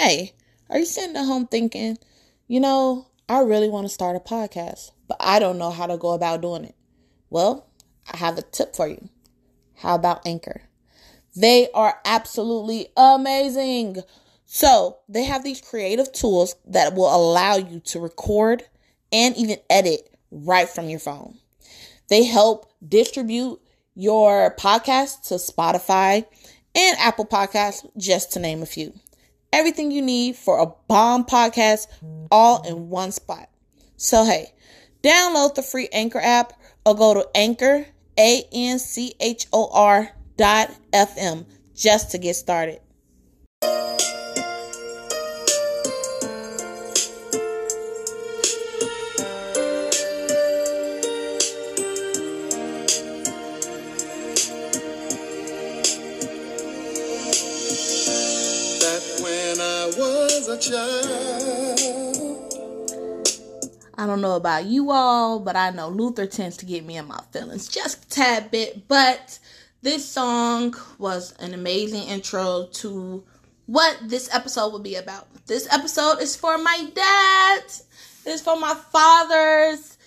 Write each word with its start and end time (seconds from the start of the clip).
Hey, 0.00 0.32
are 0.70 0.78
you 0.78 0.84
sitting 0.84 1.16
at 1.16 1.24
home 1.26 1.48
thinking, 1.48 1.98
you 2.46 2.60
know, 2.60 3.08
I 3.28 3.40
really 3.40 3.68
want 3.68 3.84
to 3.84 3.92
start 3.92 4.14
a 4.14 4.20
podcast, 4.20 4.92
but 5.08 5.16
I 5.18 5.40
don't 5.40 5.58
know 5.58 5.72
how 5.72 5.88
to 5.88 5.96
go 5.96 6.12
about 6.12 6.40
doing 6.40 6.66
it? 6.66 6.76
Well, 7.30 7.66
I 8.08 8.16
have 8.18 8.38
a 8.38 8.42
tip 8.42 8.76
for 8.76 8.86
you. 8.86 9.08
How 9.74 9.96
about 9.96 10.24
Anchor? 10.24 10.62
They 11.34 11.68
are 11.72 11.98
absolutely 12.04 12.92
amazing. 12.96 13.96
So, 14.46 14.98
they 15.08 15.24
have 15.24 15.42
these 15.42 15.60
creative 15.60 16.12
tools 16.12 16.54
that 16.68 16.94
will 16.94 17.12
allow 17.12 17.56
you 17.56 17.80
to 17.86 17.98
record 17.98 18.62
and 19.10 19.36
even 19.36 19.56
edit 19.68 20.16
right 20.30 20.68
from 20.68 20.88
your 20.88 21.00
phone. 21.00 21.38
They 22.08 22.22
help 22.22 22.72
distribute 22.88 23.60
your 23.96 24.54
podcast 24.54 25.22
to 25.26 25.34
Spotify 25.34 26.24
and 26.76 26.98
Apple 27.00 27.26
Podcasts, 27.26 27.84
just 27.96 28.30
to 28.34 28.38
name 28.38 28.62
a 28.62 28.66
few. 28.66 28.92
Everything 29.52 29.90
you 29.90 30.02
need 30.02 30.36
for 30.36 30.60
a 30.60 30.66
bomb 30.88 31.24
podcast 31.24 31.86
all 32.30 32.62
in 32.66 32.88
one 32.90 33.12
spot. 33.12 33.48
So, 33.96 34.24
hey, 34.24 34.52
download 35.02 35.54
the 35.54 35.62
free 35.62 35.88
Anchor 35.92 36.20
app 36.20 36.52
or 36.84 36.94
go 36.94 37.14
to 37.14 37.28
Anchor, 37.34 37.86
A 38.18 38.44
N 38.52 38.78
C 38.78 39.14
H 39.20 39.46
O 39.52 39.70
R 39.72 40.10
dot 40.36 40.70
FM 40.92 41.46
just 41.74 42.10
to 42.12 42.18
get 42.18 42.34
started. 42.34 42.80
Don't 64.08 64.22
know 64.22 64.36
about 64.36 64.64
you 64.64 64.90
all, 64.90 65.38
but 65.38 65.54
I 65.54 65.70
know 65.70 65.88
Luther 65.88 66.26
tends 66.26 66.56
to 66.58 66.66
get 66.66 66.84
me 66.84 66.96
in 66.96 67.06
my 67.06 67.20
feelings 67.30 67.68
just 67.68 68.04
a 68.04 68.08
tad 68.08 68.50
bit. 68.50 68.88
But 68.88 69.38
this 69.82 70.04
song 70.08 70.74
was 70.98 71.32
an 71.38 71.54
amazing 71.54 72.04
intro 72.08 72.68
to 72.72 73.24
what 73.66 73.98
this 74.02 74.32
episode 74.34 74.72
will 74.72 74.80
be 74.80 74.94
about. 74.94 75.28
This 75.46 75.68
episode 75.72 76.20
is 76.20 76.36
for 76.36 76.56
my 76.58 76.88
dad, 76.94 77.62
it's 78.24 78.42
for 78.42 78.58
my 78.58 78.74
fathers. 78.74 79.98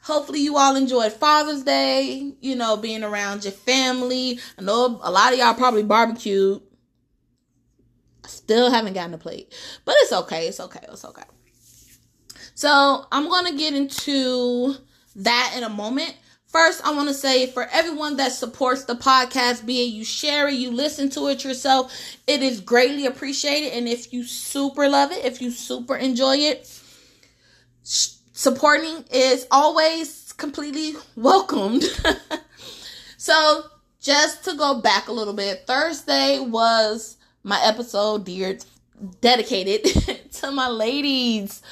Hopefully, 0.00 0.40
you 0.40 0.56
all 0.56 0.74
enjoyed 0.74 1.12
Father's 1.12 1.62
Day, 1.64 2.32
you 2.40 2.56
know, 2.56 2.76
being 2.76 3.04
around 3.04 3.44
your 3.44 3.52
family. 3.52 4.40
I 4.58 4.62
know 4.62 4.98
a 5.02 5.10
lot 5.10 5.32
of 5.32 5.38
y'all 5.38 5.54
probably 5.54 5.82
barbecued. 5.82 6.62
Still 8.26 8.70
haven't 8.70 8.94
gotten 8.94 9.14
a 9.14 9.18
plate, 9.18 9.52
but 9.84 9.94
it's 9.98 10.12
okay. 10.12 10.48
It's 10.48 10.60
okay. 10.60 10.80
It's 10.88 11.04
okay. 11.04 11.24
So 12.58 13.06
I'm 13.12 13.28
going 13.28 13.46
to 13.46 13.56
get 13.56 13.74
into 13.74 14.74
that 15.14 15.54
in 15.56 15.62
a 15.62 15.68
moment. 15.68 16.16
First, 16.48 16.84
I 16.84 16.92
want 16.92 17.06
to 17.06 17.14
say 17.14 17.46
for 17.46 17.68
everyone 17.70 18.16
that 18.16 18.32
supports 18.32 18.82
the 18.82 18.96
podcast, 18.96 19.64
be 19.64 19.82
it 19.82 19.94
you 19.94 20.04
share 20.04 20.48
it, 20.48 20.54
you 20.54 20.72
listen 20.72 21.08
to 21.10 21.28
it 21.28 21.44
yourself, 21.44 21.94
it 22.26 22.42
is 22.42 22.60
greatly 22.60 23.06
appreciated. 23.06 23.74
And 23.74 23.86
if 23.86 24.12
you 24.12 24.24
super 24.24 24.88
love 24.88 25.12
it, 25.12 25.24
if 25.24 25.40
you 25.40 25.52
super 25.52 25.94
enjoy 25.94 26.38
it, 26.38 26.68
supporting 27.84 29.04
is 29.12 29.46
always 29.52 30.32
completely 30.32 30.94
welcomed. 31.14 31.84
so, 33.18 33.66
just 34.00 34.42
to 34.46 34.56
go 34.56 34.80
back 34.80 35.06
a 35.06 35.12
little 35.12 35.32
bit, 35.32 35.64
Thursday 35.64 36.40
was 36.40 37.18
my 37.44 37.60
episode 37.62 38.24
dear 38.24 38.58
dedicated 39.20 39.84
to 40.32 40.50
my 40.50 40.66
ladies 40.66 41.62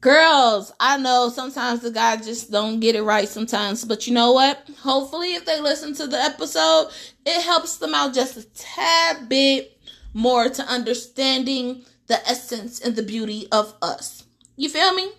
girls 0.00 0.72
i 0.80 0.96
know 0.96 1.28
sometimes 1.28 1.80
the 1.80 1.90
guys 1.90 2.24
just 2.24 2.50
don't 2.50 2.80
get 2.80 2.94
it 2.94 3.02
right 3.02 3.28
sometimes 3.28 3.84
but 3.84 4.06
you 4.06 4.14
know 4.14 4.32
what? 4.32 4.68
Hopefully 4.80 5.34
if 5.34 5.44
they 5.44 5.60
listen 5.60 5.94
to 5.94 6.06
the 6.06 6.16
episode 6.16 6.90
it 7.26 7.42
helps 7.42 7.76
them 7.76 7.94
out 7.94 8.14
just 8.14 8.36
a 8.36 8.44
tad 8.54 9.28
bit 9.28 9.78
more 10.14 10.48
to 10.48 10.62
understanding 10.62 11.84
the 12.06 12.18
essence 12.28 12.80
and 12.80 12.96
the 12.96 13.02
beauty 13.02 13.46
of 13.52 13.74
us. 13.82 14.24
You 14.56 14.68
feel 14.68 14.94
me? 14.94 15.10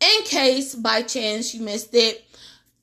In 0.00 0.24
case 0.24 0.74
by 0.74 1.02
chance 1.02 1.54
you 1.54 1.62
missed 1.62 1.94
it 1.94 2.26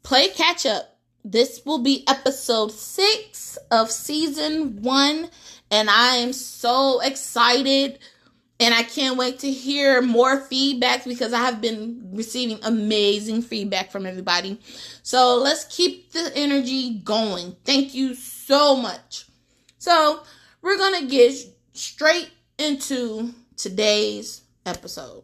play 0.04 0.30
catch 0.30 0.66
up. 0.66 0.98
This 1.26 1.62
will 1.66 1.80
be 1.80 2.04
episode 2.08 2.74
six 2.74 3.58
of 3.72 3.90
season 3.90 4.82
one, 4.82 5.30
and 5.72 5.90
I 5.90 6.18
am 6.18 6.34
so 6.34 7.00
excited. 7.00 8.00
And 8.64 8.74
I 8.74 8.84
can't 8.84 9.18
wait 9.18 9.40
to 9.40 9.52
hear 9.52 10.02
more 10.02 10.40
feedback 10.40 11.04
because 11.04 11.34
I 11.34 11.40
have 11.40 11.60
been 11.60 12.12
receiving 12.14 12.60
amazing 12.64 13.42
feedback 13.42 13.92
from 13.92 14.06
everybody. 14.06 14.58
So 15.02 15.36
let's 15.36 15.66
keep 15.66 16.14
the 16.14 16.32
energy 16.34 17.00
going. 17.00 17.58
Thank 17.66 17.94
you 17.94 18.16
so 18.16 18.78
much. 18.78 19.26
So, 19.80 20.24
we're 20.62 20.78
going 20.78 21.02
to 21.02 21.08
get 21.08 21.36
straight 21.74 22.32
into 22.58 23.34
today's 23.58 24.44
episode. 24.66 25.24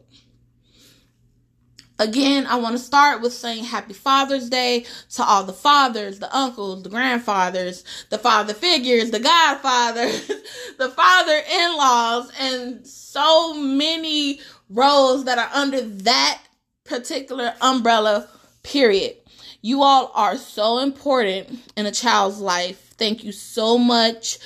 Again, 2.00 2.46
I 2.46 2.56
want 2.56 2.74
to 2.78 2.82
start 2.82 3.20
with 3.20 3.34
saying 3.34 3.64
happy 3.64 3.92
Father's 3.92 4.48
Day 4.48 4.86
to 5.10 5.22
all 5.22 5.44
the 5.44 5.52
fathers, 5.52 6.18
the 6.18 6.34
uncles, 6.34 6.82
the 6.82 6.88
grandfathers, 6.88 7.84
the 8.08 8.16
father 8.16 8.54
figures, 8.54 9.10
the 9.10 9.20
godfathers, 9.20 10.26
the 10.78 10.88
father 10.88 11.38
in 11.52 11.76
laws, 11.76 12.32
and 12.40 12.86
so 12.86 13.52
many 13.52 14.40
roles 14.70 15.26
that 15.26 15.36
are 15.36 15.50
under 15.52 15.82
that 15.82 16.40
particular 16.84 17.52
umbrella, 17.60 18.30
period. 18.62 19.16
You 19.60 19.82
all 19.82 20.10
are 20.14 20.38
so 20.38 20.78
important 20.78 21.60
in 21.76 21.84
a 21.84 21.92
child's 21.92 22.40
life. 22.40 22.94
Thank 22.96 23.24
you 23.24 23.32
so 23.32 23.76
much. 23.76 24.38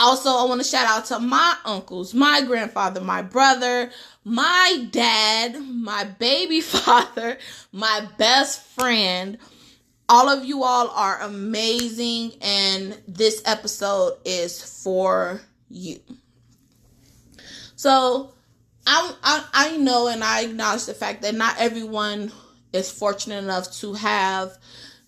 Also, 0.00 0.30
I 0.30 0.44
want 0.44 0.60
to 0.60 0.66
shout 0.66 0.86
out 0.86 1.06
to 1.06 1.18
my 1.18 1.56
uncles, 1.64 2.14
my 2.14 2.42
grandfather, 2.42 3.00
my 3.00 3.20
brother, 3.20 3.90
my 4.24 4.86
dad, 4.92 5.60
my 5.60 6.04
baby 6.04 6.60
father, 6.62 7.38
my 7.72 8.06
best 8.16 8.62
friend. 8.62 9.38
All 10.08 10.28
of 10.28 10.44
you 10.44 10.62
all 10.62 10.88
are 10.88 11.20
amazing, 11.20 12.32
and 12.40 12.96
this 13.06 13.42
episode 13.44 14.18
is 14.24 14.82
for 14.82 15.40
you. 15.68 16.00
So, 17.76 18.32
I, 18.86 19.44
I, 19.52 19.76
know 19.76 20.08
and 20.08 20.24
I 20.24 20.42
acknowledge 20.42 20.86
the 20.86 20.94
fact 20.94 21.22
that 21.22 21.34
not 21.34 21.56
everyone 21.58 22.32
is 22.72 22.90
fortunate 22.90 23.38
enough 23.44 23.70
to 23.80 23.94
have 23.94 24.56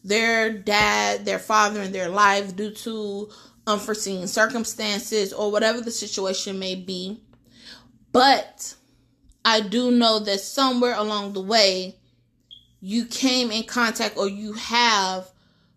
their 0.04 0.52
dad, 0.52 1.24
their 1.24 1.38
father 1.38 1.80
in 1.80 1.92
their 1.92 2.08
life 2.10 2.54
due 2.54 2.72
to 2.72 3.30
unforeseen 3.70 4.26
circumstances 4.26 5.32
or 5.32 5.50
whatever 5.50 5.80
the 5.80 5.90
situation 5.90 6.58
may 6.58 6.74
be. 6.74 7.20
But 8.12 8.74
I 9.44 9.60
do 9.60 9.90
know 9.90 10.18
that 10.18 10.40
somewhere 10.40 10.94
along 10.94 11.32
the 11.32 11.40
way, 11.40 11.96
you 12.80 13.04
came 13.06 13.50
in 13.50 13.64
contact 13.64 14.16
or 14.16 14.28
you 14.28 14.54
have 14.54 15.30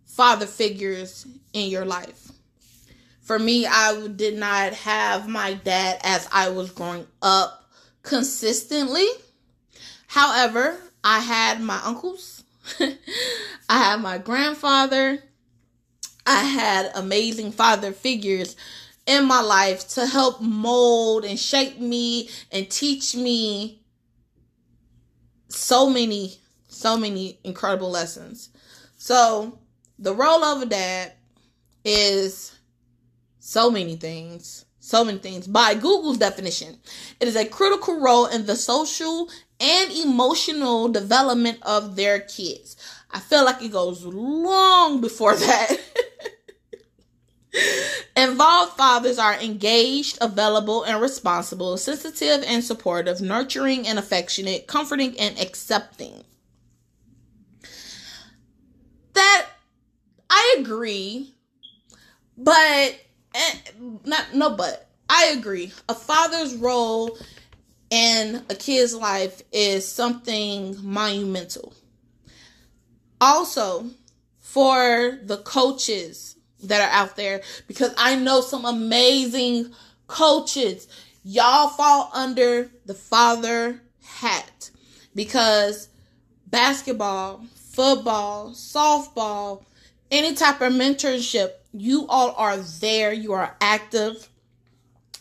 father 0.06 0.46
figures 0.46 1.28
in 1.54 1.70
your 1.70 1.86
life. 1.86 2.32
For 3.22 3.40
me, 3.40 3.66
I 3.66 4.08
did 4.08 4.38
not 4.38 4.74
have 4.74 5.28
my 5.28 5.54
dad 5.54 6.00
as 6.04 6.28
I 6.32 6.50
was 6.50 6.72
growing 6.72 7.08
up 7.22 7.70
consistently. 8.02 9.08
However, 10.08 10.78
I 11.04 11.20
had 11.20 11.62
my 11.62 11.80
uncles, 11.84 12.44
I 12.80 12.98
had 13.70 14.02
my 14.02 14.18
grandfather, 14.18 15.24
I 16.26 16.44
had 16.44 16.92
amazing 16.96 17.52
father 17.52 17.92
figures 17.92 18.56
in 19.06 19.26
my 19.26 19.42
life 19.42 19.88
to 19.90 20.06
help 20.06 20.42
mold 20.42 21.26
and 21.26 21.40
shape 21.40 21.80
me 21.80 22.30
and 22.52 22.70
teach 22.70 23.16
me 23.16 23.82
so 25.50 25.90
many, 25.90 26.38
so 26.68 26.98
many 26.98 27.40
incredible 27.44 27.90
lessons. 27.90 28.50
So, 28.98 29.60
the 30.00 30.14
role 30.14 30.44
of 30.44 30.62
a 30.62 30.66
dad 30.66 31.14
is 31.84 32.58
so 33.40 33.70
many 33.70 33.96
things. 33.96 34.66
So 34.80 35.06
many 35.06 35.18
things. 35.18 35.48
By 35.48 35.76
Google's 35.76 36.18
definition, 36.18 36.78
it 37.22 37.28
is 37.30 37.38
a 37.38 37.46
critical 37.46 38.02
role 38.02 38.26
in 38.26 38.46
the 38.46 38.56
social 38.58 39.30
and 39.60 39.92
emotional 39.92 40.90
development 40.90 41.60
of 41.62 41.96
their 41.96 42.20
kids. 42.20 42.76
I 43.14 43.20
feel 43.20 43.46
like 43.46 43.62
it 43.62 43.72
goes 43.72 44.04
long 44.04 45.00
before 45.00 45.36
that. 45.38 45.78
Involved 48.18 48.74
fathers 48.78 49.20
are 49.20 49.40
engaged, 49.40 50.18
available, 50.22 50.84
and 50.84 51.00
responsible, 51.00 51.78
sensitive 51.78 52.44
and 52.48 52.64
supportive, 52.64 53.22
nurturing 53.22 53.88
and 53.88 54.00
affectionate, 54.00 54.66
comforting 54.66 55.20
and 55.20 55.40
accepting. 55.40 56.24
That 59.14 59.48
I 60.30 60.56
agree, 60.60 61.36
but 62.36 63.00
eh, 63.36 63.54
not 64.04 64.34
no 64.34 64.56
but 64.56 64.90
I 65.08 65.36
agree. 65.38 65.72
A 65.88 65.94
father's 65.94 66.56
role 66.56 67.18
in 67.92 68.44
a 68.50 68.56
kid's 68.56 68.96
life 68.96 69.44
is 69.52 69.88
something 69.88 70.76
monumental. 70.82 71.74
Also, 73.24 73.90
for 74.42 75.18
the 75.24 75.38
coaches 75.38 76.36
that 76.62 76.82
are 76.82 76.94
out 76.94 77.16
there, 77.16 77.42
because 77.70 77.94
I 77.98 78.18
know 78.18 78.42
some 78.42 78.66
amazing 78.66 79.72
coaches, 80.08 80.90
y'all 81.24 81.70
fall 81.70 82.10
under 82.14 82.70
the 82.86 82.94
father 82.94 83.82
hat 84.04 84.72
because 85.16 85.88
basketball, 86.48 87.46
football, 87.56 88.50
softball, 88.50 89.64
any 90.12 90.36
type 90.36 90.60
of 90.60 90.74
mentorship, 90.74 91.52
you 91.72 92.06
all 92.10 92.34
are 92.36 92.58
there, 92.58 93.14
you 93.14 93.32
are 93.32 93.56
active, 93.62 94.28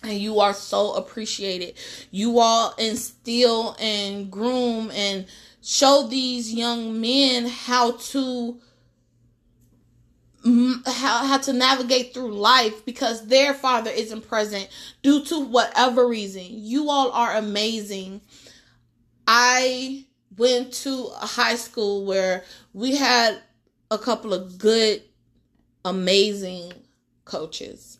and 0.02 0.18
you 0.18 0.40
are 0.40 0.54
so 0.54 0.94
appreciated. 0.94 1.74
You 2.10 2.40
all 2.40 2.74
instill 2.78 3.76
and 3.78 4.28
groom 4.28 4.90
and 4.90 5.26
show 5.62 6.06
these 6.08 6.52
young 6.52 7.00
men 7.00 7.46
how 7.46 7.92
to 7.92 8.60
how, 10.44 11.24
how 11.24 11.38
to 11.38 11.52
navigate 11.52 12.12
through 12.12 12.32
life 12.32 12.84
because 12.84 13.28
their 13.28 13.54
father 13.54 13.92
isn't 13.92 14.26
present 14.26 14.68
due 15.00 15.24
to 15.24 15.38
whatever 15.38 16.06
reason. 16.08 16.44
You 16.48 16.90
all 16.90 17.12
are 17.12 17.36
amazing. 17.36 18.22
I 19.26 20.04
went 20.36 20.72
to 20.72 21.10
a 21.20 21.26
high 21.26 21.54
school 21.54 22.04
where 22.06 22.42
we 22.72 22.96
had 22.96 23.40
a 23.92 23.98
couple 23.98 24.34
of 24.34 24.58
good, 24.58 25.02
amazing 25.84 26.72
coaches. 27.24 27.98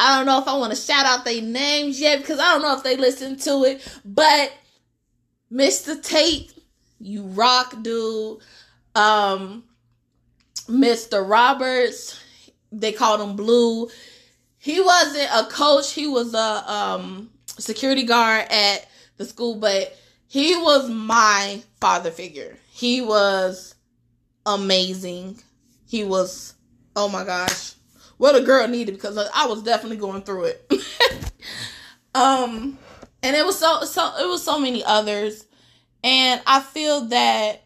I 0.00 0.16
don't 0.16 0.26
know 0.26 0.40
if 0.40 0.48
I 0.48 0.56
want 0.56 0.72
to 0.72 0.80
shout 0.80 1.06
out 1.06 1.24
their 1.24 1.40
names 1.40 2.00
yet 2.00 2.18
because 2.18 2.40
I 2.40 2.52
don't 2.52 2.62
know 2.62 2.74
if 2.76 2.82
they 2.82 2.96
listen 2.96 3.36
to 3.40 3.62
it, 3.62 4.00
but 4.04 4.52
Mr. 5.52 6.02
Tate, 6.02 6.54
you 6.98 7.24
rock, 7.24 7.82
dude. 7.82 8.38
Um, 8.94 9.64
Mr. 10.68 11.28
Roberts, 11.28 12.18
they 12.70 12.92
called 12.92 13.20
him 13.20 13.36
Blue. 13.36 13.88
He 14.58 14.80
wasn't 14.80 15.28
a 15.34 15.44
coach, 15.50 15.92
he 15.92 16.06
was 16.06 16.34
a 16.34 16.72
um, 16.72 17.30
security 17.58 18.04
guard 18.04 18.46
at 18.50 18.88
the 19.16 19.24
school, 19.24 19.56
but 19.56 19.96
he 20.28 20.56
was 20.56 20.88
my 20.88 21.62
father 21.80 22.10
figure. 22.10 22.56
He 22.70 23.00
was 23.00 23.74
amazing. 24.46 25.38
He 25.86 26.04
was, 26.04 26.54
oh 26.96 27.08
my 27.08 27.24
gosh, 27.24 27.74
what 28.16 28.36
a 28.36 28.40
girl 28.40 28.68
needed 28.68 28.94
because 28.94 29.18
I 29.18 29.46
was 29.46 29.62
definitely 29.62 29.98
going 29.98 30.22
through 30.22 30.44
it. 30.44 30.72
um, 32.14 32.78
and 33.22 33.36
it 33.36 33.46
was 33.46 33.58
so 33.58 33.82
so 33.82 34.12
it 34.20 34.26
was 34.26 34.42
so 34.42 34.58
many 34.58 34.84
others, 34.84 35.46
and 36.02 36.40
I 36.46 36.60
feel 36.60 37.06
that 37.06 37.62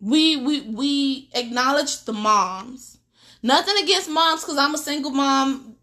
we 0.00 0.36
we 0.36 0.60
we 0.62 1.28
acknowledge 1.34 2.04
the 2.04 2.12
moms. 2.12 2.98
Nothing 3.42 3.82
against 3.82 4.08
moms 4.08 4.42
because 4.42 4.58
I'm 4.58 4.74
a 4.74 4.78
single 4.78 5.10
mom. 5.10 5.76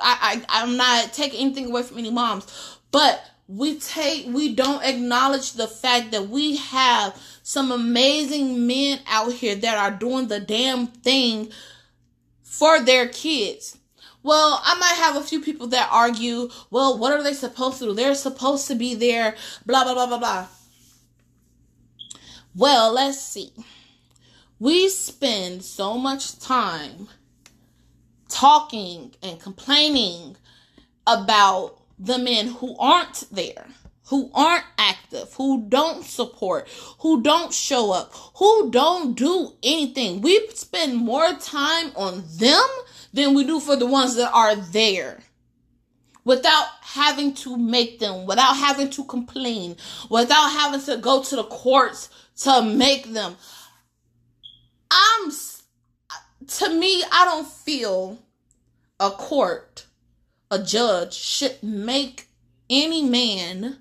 I, 0.00 0.42
I 0.48 0.62
I'm 0.62 0.76
not 0.76 1.12
taking 1.12 1.40
anything 1.40 1.66
away 1.66 1.82
from 1.82 1.98
any 1.98 2.10
moms, 2.10 2.78
but 2.90 3.22
we 3.48 3.80
take 3.80 4.26
we 4.28 4.54
don't 4.54 4.84
acknowledge 4.84 5.54
the 5.54 5.66
fact 5.66 6.12
that 6.12 6.28
we 6.28 6.56
have 6.56 7.20
some 7.42 7.72
amazing 7.72 8.66
men 8.66 9.00
out 9.08 9.32
here 9.32 9.56
that 9.56 9.76
are 9.76 9.96
doing 9.96 10.28
the 10.28 10.38
damn 10.38 10.86
thing 10.86 11.50
for 12.42 12.80
their 12.80 13.08
kids. 13.08 13.76
Well, 14.22 14.60
I 14.62 14.78
might 14.78 14.96
have 14.96 15.16
a 15.16 15.24
few 15.24 15.40
people 15.40 15.66
that 15.68 15.88
argue, 15.90 16.50
well, 16.70 16.98
what 16.98 17.12
are 17.12 17.22
they 17.22 17.32
supposed 17.32 17.78
to 17.78 17.86
do? 17.86 17.94
They're 17.94 18.14
supposed 18.14 18.68
to 18.68 18.74
be 18.74 18.94
there, 18.94 19.34
blah, 19.64 19.84
blah, 19.84 19.94
blah, 19.94 20.06
blah, 20.06 20.18
blah. 20.18 20.46
Well, 22.54 22.92
let's 22.92 23.20
see. 23.20 23.52
We 24.58 24.88
spend 24.90 25.64
so 25.64 25.96
much 25.96 26.38
time 26.38 27.08
talking 28.28 29.14
and 29.22 29.40
complaining 29.40 30.36
about 31.06 31.80
the 31.98 32.18
men 32.18 32.48
who 32.48 32.76
aren't 32.78 33.24
there, 33.32 33.66
who 34.08 34.30
aren't 34.34 34.64
active, 34.76 35.32
who 35.34 35.64
don't 35.68 36.04
support, 36.04 36.68
who 36.98 37.22
don't 37.22 37.54
show 37.54 37.92
up, 37.92 38.12
who 38.36 38.70
don't 38.70 39.16
do 39.16 39.54
anything. 39.62 40.20
We 40.20 40.48
spend 40.54 40.96
more 40.96 41.32
time 41.34 41.92
on 41.96 42.24
them 42.36 42.68
than 43.12 43.34
we 43.34 43.44
do 43.44 43.60
for 43.60 43.76
the 43.76 43.86
ones 43.86 44.16
that 44.16 44.32
are 44.32 44.56
there. 44.56 45.20
Without 46.24 46.66
having 46.82 47.34
to 47.34 47.56
make 47.56 47.98
them, 47.98 48.26
without 48.26 48.56
having 48.56 48.90
to 48.90 49.04
complain, 49.04 49.76
without 50.10 50.50
having 50.50 50.80
to 50.82 50.98
go 50.98 51.22
to 51.22 51.36
the 51.36 51.44
courts 51.44 52.10
to 52.36 52.62
make 52.62 53.12
them. 53.12 53.36
I'm, 54.90 55.32
to 56.46 56.74
me, 56.74 57.02
I 57.10 57.24
don't 57.24 57.46
feel 57.46 58.18
a 58.98 59.10
court 59.10 59.86
a 60.50 60.62
judge 60.62 61.14
should 61.14 61.62
make 61.62 62.28
any 62.68 63.02
man 63.02 63.78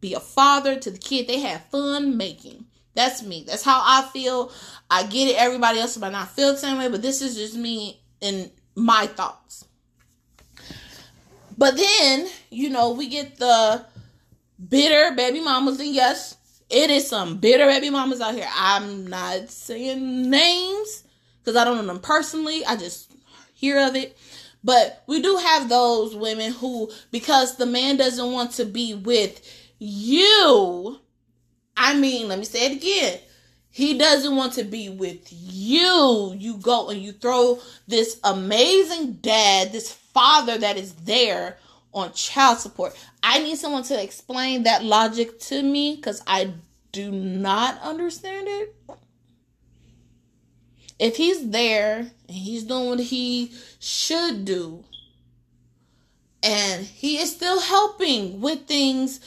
be 0.00 0.14
a 0.14 0.20
father 0.20 0.76
to 0.76 0.90
the 0.90 0.98
kid 0.98 1.28
they 1.28 1.40
have 1.40 1.64
fun 1.66 2.16
making. 2.16 2.66
That's 2.94 3.22
me. 3.22 3.44
That's 3.46 3.62
how 3.62 3.80
I 3.84 4.08
feel. 4.12 4.50
I 4.90 5.04
get 5.04 5.28
it. 5.28 5.36
Everybody 5.36 5.78
else 5.78 5.96
might 5.98 6.12
not 6.12 6.30
feel 6.30 6.52
the 6.52 6.58
same 6.58 6.78
way, 6.78 6.88
but 6.88 7.02
this 7.02 7.22
is 7.22 7.36
just 7.36 7.54
me 7.54 8.02
and 8.20 8.50
my 8.74 9.06
thoughts. 9.06 9.64
But 11.56 11.76
then, 11.76 12.28
you 12.50 12.70
know, 12.70 12.92
we 12.92 13.08
get 13.08 13.36
the 13.36 13.84
bitter 14.68 15.14
baby 15.14 15.40
mamas, 15.40 15.78
and 15.80 15.94
yes, 15.94 16.36
it 16.70 16.90
is 16.90 17.08
some 17.08 17.38
bitter 17.38 17.66
baby 17.66 17.90
mamas 17.90 18.20
out 18.20 18.34
here. 18.34 18.48
I'm 18.54 19.06
not 19.06 19.50
saying 19.50 20.30
names 20.30 21.04
because 21.40 21.56
I 21.56 21.64
don't 21.64 21.76
know 21.76 21.86
them 21.86 22.00
personally. 22.00 22.64
I 22.64 22.76
just 22.76 23.12
hear 23.54 23.86
of 23.86 23.94
it. 23.94 24.16
But 24.62 25.02
we 25.06 25.22
do 25.22 25.36
have 25.36 25.68
those 25.68 26.14
women 26.14 26.52
who, 26.52 26.90
because 27.10 27.56
the 27.56 27.66
man 27.66 27.96
doesn't 27.96 28.32
want 28.32 28.52
to 28.52 28.64
be 28.64 28.94
with 28.94 29.40
you, 29.78 30.98
I 31.76 31.96
mean, 31.96 32.28
let 32.28 32.38
me 32.38 32.44
say 32.44 32.66
it 32.66 32.76
again. 32.76 33.20
He 33.70 33.96
doesn't 33.96 34.34
want 34.34 34.54
to 34.54 34.64
be 34.64 34.88
with 34.88 35.28
you. 35.30 36.34
You 36.36 36.56
go 36.56 36.88
and 36.88 37.00
you 37.00 37.12
throw 37.12 37.60
this 37.86 38.18
amazing 38.24 39.14
dad, 39.14 39.72
this 39.72 39.92
father 39.92 40.58
that 40.58 40.76
is 40.76 40.92
there 40.94 41.56
on 41.92 42.12
child 42.12 42.58
support. 42.58 42.96
I 43.22 43.40
need 43.40 43.58
someone 43.58 43.84
to 43.84 44.02
explain 44.02 44.64
that 44.64 44.84
logic 44.84 45.38
to 45.40 45.62
me 45.62 45.96
because 45.96 46.22
I 46.26 46.54
do 46.92 47.10
not 47.10 47.80
understand 47.82 48.48
it 48.48 48.74
if 50.98 51.16
he's 51.16 51.50
there 51.50 51.98
and 51.98 52.36
he's 52.36 52.64
doing 52.64 52.88
what 52.90 53.00
he 53.00 53.52
should 53.78 54.44
do 54.44 54.84
and 56.42 56.84
he 56.84 57.18
is 57.18 57.32
still 57.32 57.60
helping 57.60 58.40
with 58.40 58.66
things 58.66 59.20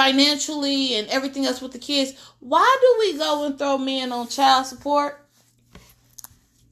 financially 0.00 0.94
and 0.94 1.08
everything 1.08 1.44
else 1.44 1.60
with 1.60 1.72
the 1.72 1.78
kids, 1.78 2.14
why 2.38 2.78
do 2.80 2.96
we 3.00 3.18
go 3.18 3.44
and 3.44 3.58
throw 3.58 3.76
men 3.76 4.10
on 4.12 4.26
child 4.28 4.64
support? 4.64 5.22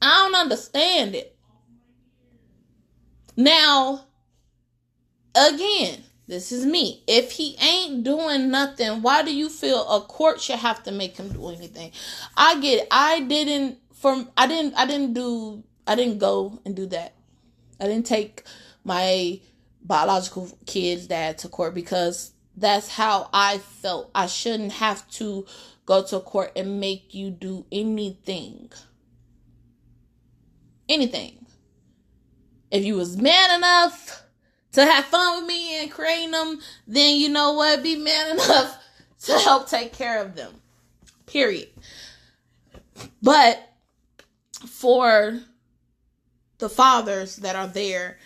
I 0.01 0.23
don't 0.23 0.41
understand 0.41 1.13
it. 1.13 1.37
Now, 3.37 4.05
again, 5.35 6.03
this 6.25 6.51
is 6.51 6.65
me. 6.65 7.03
If 7.07 7.33
he 7.33 7.55
ain't 7.61 8.03
doing 8.03 8.49
nothing, 8.49 9.03
why 9.03 9.21
do 9.21 9.35
you 9.35 9.47
feel 9.47 9.87
a 9.87 10.01
court 10.01 10.41
should 10.41 10.57
have 10.57 10.81
to 10.83 10.91
make 10.91 11.15
him 11.15 11.29
do 11.29 11.49
anything? 11.49 11.91
I 12.35 12.59
get 12.59 12.81
it. 12.81 12.87
I 12.89 13.19
didn't 13.19 13.77
from 13.93 14.31
I 14.35 14.47
didn't 14.47 14.73
I 14.73 14.87
didn't 14.87 15.13
do 15.13 15.63
I 15.85 15.93
didn't 15.93 16.17
go 16.17 16.59
and 16.65 16.75
do 16.75 16.87
that. 16.87 17.13
I 17.79 17.85
didn't 17.85 18.07
take 18.07 18.43
my 18.83 19.39
biological 19.83 20.49
kid's 20.65 21.05
dad 21.05 21.37
to 21.39 21.47
court 21.47 21.75
because 21.75 22.31
that's 22.59 22.89
how 22.89 23.29
I 23.33 23.57
felt. 23.57 24.11
I 24.13 24.27
shouldn't 24.27 24.73
have 24.73 25.09
to 25.11 25.45
go 25.85 26.03
to 26.03 26.19
court 26.19 26.51
and 26.55 26.79
make 26.79 27.13
you 27.13 27.29
do 27.29 27.65
anything. 27.71 28.71
Anything. 30.87 31.45
If 32.69 32.83
you 32.83 32.95
was 32.95 33.17
man 33.17 33.55
enough 33.55 34.23
to 34.73 34.85
have 34.85 35.05
fun 35.05 35.39
with 35.39 35.47
me 35.47 35.81
and 35.81 35.91
creating 35.91 36.31
them, 36.31 36.59
then 36.85 37.15
you 37.15 37.29
know 37.29 37.53
what? 37.53 37.81
Be 37.81 37.95
man 37.95 38.31
enough 38.33 38.77
to 39.23 39.37
help 39.39 39.69
take 39.69 39.93
care 39.93 40.21
of 40.21 40.35
them. 40.35 40.53
Period. 41.25 41.69
But 43.21 43.67
for 44.67 45.39
the 46.57 46.69
fathers 46.69 47.37
that 47.37 47.55
are 47.55 47.67
there, 47.67 48.17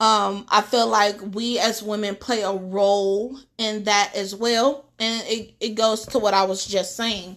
um, 0.00 0.46
I 0.48 0.62
feel 0.62 0.86
like 0.86 1.20
we 1.34 1.58
as 1.58 1.82
women 1.82 2.14
play 2.14 2.42
a 2.42 2.52
role 2.52 3.38
in 3.58 3.84
that 3.84 4.12
as 4.14 4.34
well. 4.34 4.86
And 4.98 5.22
it, 5.26 5.54
it 5.60 5.74
goes 5.74 6.06
to 6.06 6.18
what 6.18 6.34
I 6.34 6.44
was 6.44 6.64
just 6.66 6.96
saying. 6.96 7.36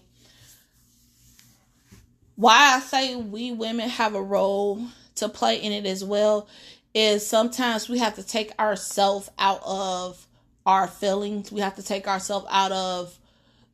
Why 2.35 2.75
I 2.75 2.79
say 2.79 3.15
we 3.15 3.51
women 3.51 3.89
have 3.89 4.15
a 4.15 4.21
role 4.21 4.81
to 5.15 5.29
play 5.29 5.61
in 5.61 5.71
it 5.71 5.85
as 5.85 6.03
well 6.03 6.47
is 6.93 7.25
sometimes 7.25 7.87
we 7.87 7.99
have 7.99 8.15
to 8.15 8.23
take 8.23 8.57
ourselves 8.59 9.29
out 9.39 9.61
of 9.65 10.27
our 10.65 10.87
feelings. 10.87 11.51
We 11.51 11.61
have 11.61 11.75
to 11.75 11.83
take 11.83 12.07
ourselves 12.07 12.45
out 12.49 12.71
of 12.71 13.17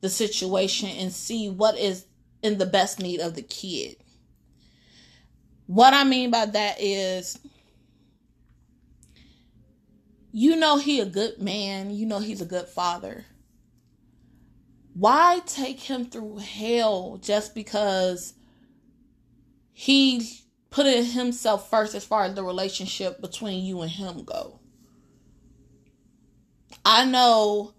the 0.00 0.08
situation 0.08 0.88
and 0.88 1.12
see 1.12 1.50
what 1.50 1.78
is 1.78 2.04
in 2.42 2.58
the 2.58 2.66
best 2.66 3.00
need 3.00 3.20
of 3.20 3.34
the 3.34 3.42
kid. 3.42 3.96
What 5.66 5.92
I 5.92 6.04
mean 6.04 6.30
by 6.30 6.46
that 6.46 6.80
is 6.80 7.38
you 10.32 10.56
know 10.56 10.76
he 10.78 11.00
a 11.00 11.06
good 11.06 11.40
man, 11.40 11.90
you 11.90 12.06
know 12.06 12.18
he's 12.18 12.40
a 12.40 12.46
good 12.46 12.66
father. 12.66 13.24
Why 14.94 15.40
take 15.46 15.80
him 15.80 16.06
through 16.06 16.38
hell 16.38 17.18
just 17.22 17.54
because 17.54 18.34
he 19.72 20.28
put 20.70 20.86
himself 20.86 21.70
first 21.70 21.94
as 21.94 22.04
far 22.04 22.24
as 22.24 22.34
the 22.34 22.42
relationship 22.42 23.20
between 23.20 23.64
you 23.64 23.80
and 23.82 23.90
him 23.90 24.24
go? 24.24 24.58
I 26.84 27.04
know 27.04 27.74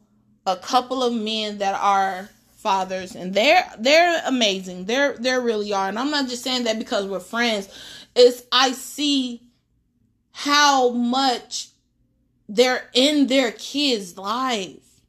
a 0.45 0.55
couple 0.55 1.03
of 1.03 1.13
men 1.13 1.57
that 1.57 1.79
are 1.79 2.29
fathers 2.59 3.15
and 3.15 3.33
they're 3.33 3.65
they're 3.79 4.21
amazing. 4.25 4.85
They're 4.85 5.17
they 5.17 5.37
really 5.39 5.73
are. 5.73 5.87
And 5.87 5.97
I'm 5.97 6.11
not 6.11 6.29
just 6.29 6.43
saying 6.43 6.65
that 6.65 6.79
because 6.79 7.07
we're 7.07 7.19
friends. 7.19 7.69
It's 8.15 8.43
I 8.51 8.71
see 8.73 9.41
how 10.31 10.91
much 10.91 11.68
they're 12.49 12.89
in 12.93 13.27
their 13.27 13.51
kids' 13.51 14.17
life. 14.17 15.01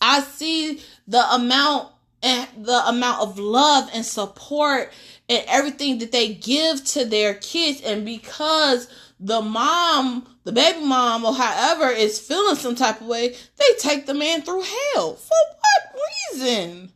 I 0.00 0.22
see 0.22 0.80
the 1.06 1.34
amount 1.34 1.88
and 2.22 2.48
the 2.64 2.86
amount 2.86 3.20
of 3.22 3.38
love 3.38 3.90
and 3.92 4.04
support 4.04 4.92
and 5.28 5.44
everything 5.48 5.98
that 5.98 6.12
they 6.12 6.32
give 6.32 6.84
to 6.84 7.04
their 7.04 7.34
kids 7.34 7.80
and 7.82 8.04
because 8.04 8.88
the 9.18 9.42
mom, 9.42 10.26
the 10.44 10.52
baby 10.52 10.80
mom 10.80 11.24
or 11.24 11.34
however 11.34 11.88
is 11.88 12.18
feeling 12.18 12.56
some 12.56 12.74
type 12.74 13.00
of 13.00 13.06
way, 13.06 13.34
they 13.58 13.78
take 13.78 14.06
the 14.06 14.14
man 14.14 14.42
through 14.42 14.62
hell. 14.62 15.14
For 15.14 15.36
what 15.58 16.00
reason? 16.32 16.92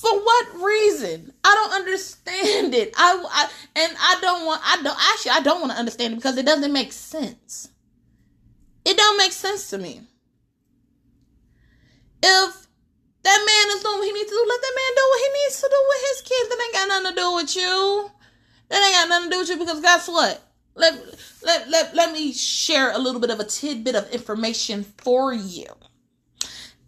For 0.00 0.18
what 0.18 0.62
reason? 0.62 1.30
I 1.44 1.54
don't 1.54 1.74
understand 1.74 2.74
it. 2.74 2.94
I, 2.96 3.22
I 3.30 3.50
and 3.76 3.96
I 4.00 4.18
don't 4.22 4.46
want 4.46 4.62
I 4.64 4.82
don't 4.82 4.98
actually 5.12 5.32
I 5.32 5.40
don't 5.42 5.60
want 5.60 5.72
to 5.72 5.78
understand 5.78 6.14
it 6.14 6.16
because 6.16 6.38
it 6.38 6.46
doesn't 6.46 6.72
make 6.72 6.90
sense. 6.90 7.68
It 8.86 8.96
don't 8.96 9.18
make 9.18 9.32
sense 9.32 9.68
to 9.70 9.78
me. 9.78 10.00
If 12.22 12.66
that 13.24 13.44
man 13.46 13.76
is 13.76 13.82
doing 13.82 13.98
what 13.98 14.06
he 14.06 14.12
needs 14.12 14.30
to 14.30 14.36
do, 14.36 14.46
let 14.48 14.60
that 14.62 14.74
man 14.74 14.92
do 14.96 15.02
what 15.10 15.20
he 15.20 15.44
needs 15.44 15.60
to 15.60 15.68
do 15.68 15.86
with 15.88 16.02
his 16.08 16.20
kids. 16.22 16.48
That 16.48 16.62
ain't 16.64 16.72
got 16.72 16.88
nothing 16.88 17.10
to 17.10 17.20
do 17.20 17.34
with 17.34 17.56
you. 17.56 18.10
That 18.70 18.82
ain't 18.82 18.94
got 18.94 19.08
nothing 19.10 19.30
to 19.30 19.34
do 19.34 19.40
with 19.40 19.48
you 19.50 19.58
because 19.58 19.80
guess 19.82 20.08
what? 20.08 20.42
Let, 20.76 20.94
let, 21.44 21.68
let, 21.68 21.94
let 21.94 22.12
me 22.14 22.32
share 22.32 22.92
a 22.92 22.98
little 22.98 23.20
bit 23.20 23.28
of 23.28 23.38
a 23.38 23.44
tidbit 23.44 23.96
of 23.96 24.10
information 24.12 24.84
for 24.96 25.34
you. 25.34 25.66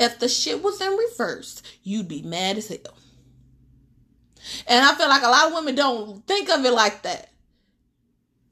If 0.00 0.18
the 0.18 0.28
shit 0.28 0.62
was 0.62 0.80
in 0.80 0.96
reverse, 0.96 1.62
you'd 1.82 2.08
be 2.08 2.22
mad 2.22 2.56
as 2.56 2.68
hell. 2.68 2.96
And 4.66 4.84
I 4.84 4.94
feel 4.94 5.08
like 5.08 5.22
a 5.22 5.28
lot 5.28 5.48
of 5.48 5.54
women 5.54 5.74
don't 5.74 6.26
think 6.26 6.48
of 6.50 6.64
it 6.64 6.72
like 6.72 7.02
that. 7.02 7.30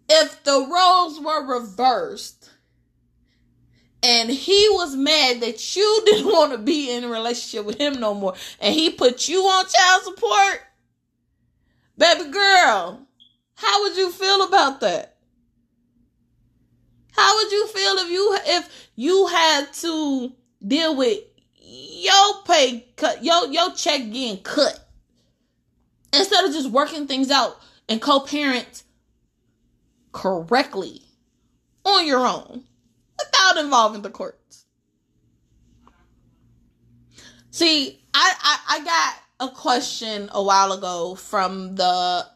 If 0.09 0.43
the 0.45 0.67
roles 0.71 1.21
were 1.21 1.59
reversed 1.59 2.51
and 4.03 4.31
he 4.31 4.69
was 4.71 4.97
mad 4.97 5.41
that 5.41 5.77
you 5.77 6.03
didn't 6.07 6.27
want 6.27 6.53
to 6.53 6.59
be 6.59 6.91
in 6.91 7.05
a 7.05 7.09
relationship 7.09 7.65
with 7.65 7.79
him 7.79 8.01
no 8.01 8.15
more 8.15 8.35
and 8.61 8.75
he 8.75 8.91
put 8.91 9.29
you 9.29 9.41
on 9.43 9.67
child 9.67 10.03
support, 10.03 10.63
baby 11.97 12.31
girl, 12.31 13.07
how 13.55 13.83
would 13.83 13.97
you 13.97 14.11
feel 14.11 14.43
about 14.43 14.81
that? 14.81 15.17
How 17.13 17.37
would 17.37 17.53
you 17.53 17.67
feel 17.67 17.97
if 17.99 18.11
you 18.11 18.39
if 18.47 18.89
you 18.95 19.27
had 19.27 19.73
to 19.75 20.33
deal 20.67 20.97
with 20.97 21.19
your 21.63 22.43
pay 22.47 22.87
cut, 22.97 23.23
your 23.23 23.49
your 23.49 23.73
check 23.75 24.01
getting 24.11 24.43
cut? 24.43 24.90
Instead 26.13 26.45
of 26.45 26.53
just 26.53 26.71
working 26.71 27.07
things 27.07 27.31
out 27.31 27.61
and 27.89 28.01
co-parent 28.01 28.83
correctly 30.13 31.03
on 31.85 32.07
your 32.07 32.27
own 32.27 32.65
without 33.19 33.63
involving 33.63 34.03
the 34.03 34.11
courts. 34.11 34.67
See, 37.51 38.03
I, 38.15 38.33
I, 38.43 38.59
I 38.69 38.85
got 38.85 39.51
a 39.51 39.55
question 39.55 40.29
a 40.33 40.43
while 40.43 40.73
ago 40.73 41.15
from 41.15 41.75
the 41.75 42.27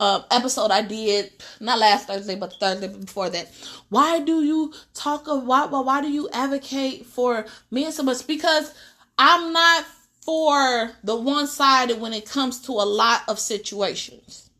uh, 0.00 0.22
episode 0.30 0.70
I 0.70 0.82
did 0.82 1.32
not 1.60 1.78
last 1.78 2.06
Thursday, 2.06 2.36
but 2.36 2.54
Thursday 2.54 2.88
before 2.88 3.30
that. 3.30 3.50
Why 3.88 4.20
do 4.20 4.44
you 4.44 4.72
talk 4.94 5.26
of 5.26 5.44
why? 5.44 5.66
Why 5.66 6.00
do 6.00 6.08
you 6.08 6.28
advocate 6.32 7.06
for 7.06 7.46
men 7.70 7.90
so 7.90 8.02
much? 8.02 8.26
Because 8.26 8.72
I'm 9.18 9.52
not 9.52 9.84
for 10.28 10.90
the 11.02 11.16
one 11.16 11.46
sided 11.46 11.98
when 11.98 12.12
it 12.12 12.28
comes 12.28 12.60
to 12.60 12.72
a 12.72 12.84
lot 12.84 13.22
of 13.28 13.38
situations. 13.38 14.50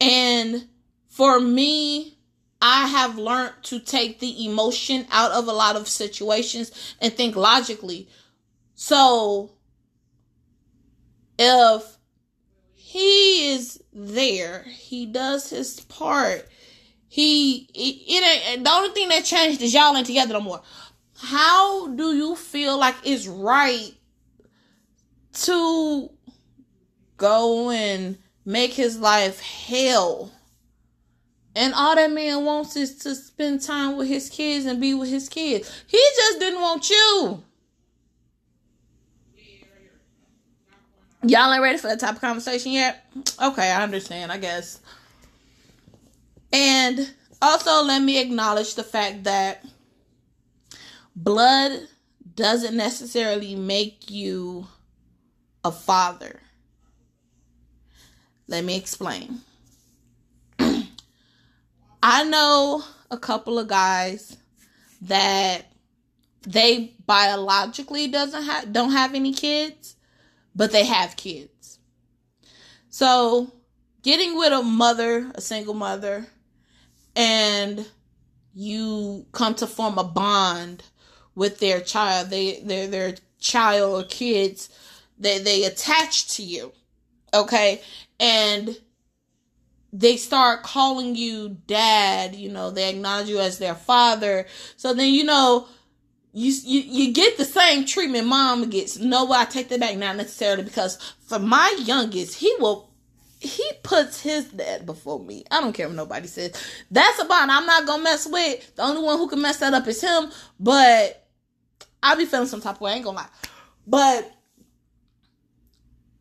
And 0.00 0.66
for 1.06 1.38
me, 1.38 2.18
I 2.60 2.88
have 2.88 3.16
learned 3.18 3.54
to 3.62 3.78
take 3.78 4.18
the 4.18 4.44
emotion 4.44 5.06
out 5.12 5.30
of 5.30 5.46
a 5.46 5.52
lot 5.52 5.76
of 5.76 5.86
situations 5.86 6.96
and 7.00 7.12
think 7.12 7.36
logically. 7.36 8.08
So, 8.74 9.52
if 11.38 11.98
he 12.74 13.52
is 13.52 13.80
there, 13.92 14.64
he 14.64 15.06
does 15.06 15.50
his 15.50 15.78
part. 15.82 16.48
He, 17.06 17.68
it, 17.72 18.12
it 18.12 18.48
ain't, 18.48 18.64
the 18.64 18.70
only 18.72 18.90
thing 18.90 19.08
that 19.10 19.24
changed 19.24 19.62
is 19.62 19.72
y'all 19.72 19.96
ain't 19.96 20.08
together 20.08 20.32
no 20.32 20.40
more. 20.40 20.62
How 21.16 21.86
do 21.94 22.16
you 22.16 22.34
feel 22.34 22.76
like 22.76 22.96
it's 23.04 23.28
right 23.28 23.94
to 25.32 26.10
go 27.16 27.70
and 27.70 28.18
make 28.44 28.72
his 28.72 28.98
life 28.98 29.40
hell. 29.40 30.32
And 31.54 31.74
all 31.74 31.94
that 31.94 32.10
man 32.10 32.44
wants 32.44 32.76
is 32.76 32.96
to 32.98 33.14
spend 33.14 33.60
time 33.60 33.96
with 33.96 34.08
his 34.08 34.30
kids 34.30 34.64
and 34.64 34.80
be 34.80 34.94
with 34.94 35.10
his 35.10 35.28
kids. 35.28 35.84
He 35.86 36.02
just 36.16 36.38
didn't 36.38 36.60
want 36.60 36.88
you. 36.88 37.42
Y'all 41.24 41.52
ain't 41.52 41.62
ready 41.62 41.78
for 41.78 41.86
that 41.86 42.00
type 42.00 42.16
of 42.16 42.20
conversation 42.20 42.72
yet? 42.72 43.06
Okay, 43.40 43.70
I 43.70 43.82
understand, 43.82 44.32
I 44.32 44.38
guess. 44.38 44.80
And 46.52 47.14
also, 47.40 47.84
let 47.84 48.02
me 48.02 48.20
acknowledge 48.20 48.74
the 48.74 48.82
fact 48.82 49.24
that 49.24 49.64
blood 51.14 51.86
doesn't 52.34 52.76
necessarily 52.76 53.54
make 53.54 54.10
you 54.10 54.66
a 55.64 55.72
father. 55.72 56.40
Let 58.46 58.64
me 58.64 58.76
explain. 58.76 59.40
I 62.02 62.24
know 62.24 62.82
a 63.10 63.16
couple 63.16 63.58
of 63.58 63.68
guys 63.68 64.36
that 65.02 65.72
they 66.42 66.94
biologically 67.06 68.08
doesn't 68.08 68.42
have 68.42 68.72
don't 68.72 68.92
have 68.92 69.14
any 69.14 69.32
kids, 69.32 69.96
but 70.54 70.72
they 70.72 70.84
have 70.84 71.16
kids. 71.16 71.78
So, 72.88 73.52
getting 74.02 74.36
with 74.36 74.52
a 74.52 74.62
mother, 74.62 75.30
a 75.34 75.40
single 75.40 75.74
mother, 75.74 76.26
and 77.14 77.88
you 78.54 79.26
come 79.32 79.54
to 79.56 79.66
form 79.66 79.98
a 79.98 80.04
bond 80.04 80.82
with 81.34 81.58
their 81.58 81.80
child, 81.80 82.30
they 82.30 82.60
their 82.60 82.86
their 82.86 83.14
child 83.38 84.04
or 84.04 84.06
kids 84.06 84.68
they 85.22 85.38
they 85.38 85.64
attach 85.64 86.36
to 86.36 86.42
you 86.42 86.72
okay 87.34 87.80
and 88.20 88.78
they 89.92 90.16
start 90.16 90.62
calling 90.62 91.14
you 91.14 91.56
dad 91.66 92.34
you 92.34 92.50
know 92.50 92.70
they 92.70 92.90
acknowledge 92.90 93.28
you 93.28 93.38
as 93.38 93.58
their 93.58 93.74
father 93.74 94.46
so 94.76 94.92
then 94.92 95.12
you 95.12 95.24
know 95.24 95.66
you 96.32 96.52
you, 96.64 96.80
you 96.80 97.12
get 97.12 97.36
the 97.36 97.44
same 97.44 97.84
treatment 97.84 98.26
mom 98.26 98.68
gets 98.70 98.98
no 98.98 99.30
i 99.32 99.44
take 99.44 99.68
that 99.68 99.80
back 99.80 99.96
not 99.96 100.16
necessarily 100.16 100.62
because 100.62 100.96
for 101.26 101.38
my 101.38 101.74
youngest 101.84 102.34
he 102.38 102.54
will 102.58 102.92
he 103.42 103.68
puts 103.82 104.20
his 104.20 104.44
dad 104.46 104.86
before 104.86 105.18
me. 105.18 105.44
I 105.50 105.60
don't 105.60 105.72
care 105.72 105.88
what 105.88 105.96
nobody 105.96 106.28
says. 106.28 106.52
That's 106.90 107.20
a 107.20 107.24
bond 107.24 107.50
I'm 107.50 107.66
not 107.66 107.86
gonna 107.86 108.02
mess 108.02 108.26
with. 108.26 108.76
The 108.76 108.82
only 108.82 109.02
one 109.02 109.18
who 109.18 109.28
can 109.28 109.42
mess 109.42 109.58
that 109.58 109.74
up 109.74 109.86
is 109.88 110.00
him. 110.00 110.30
But 110.60 111.26
I'll 112.02 112.16
be 112.16 112.24
feeling 112.24 112.46
some 112.46 112.60
type 112.60 112.76
of 112.76 112.80
way. 112.80 112.92
I 112.92 112.94
ain't 112.96 113.04
gonna 113.04 113.16
lie. 113.16 113.26
But 113.84 114.32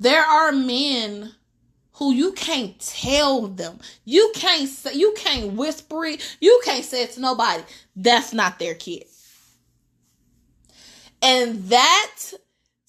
there 0.01 0.23
are 0.23 0.51
men 0.51 1.31
who 1.93 2.11
you 2.11 2.31
can't 2.31 2.79
tell 2.79 3.45
them. 3.45 3.79
You 4.03 4.31
can't 4.33 4.67
say, 4.67 4.95
you 4.95 5.13
can't 5.15 5.53
whisper 5.53 6.05
it. 6.05 6.37
You 6.41 6.59
can't 6.65 6.83
say 6.83 7.03
it 7.03 7.11
to 7.11 7.21
nobody. 7.21 7.61
That's 7.95 8.33
not 8.33 8.57
their 8.57 8.73
kid. 8.73 9.03
And 11.21 11.65
that 11.65 12.15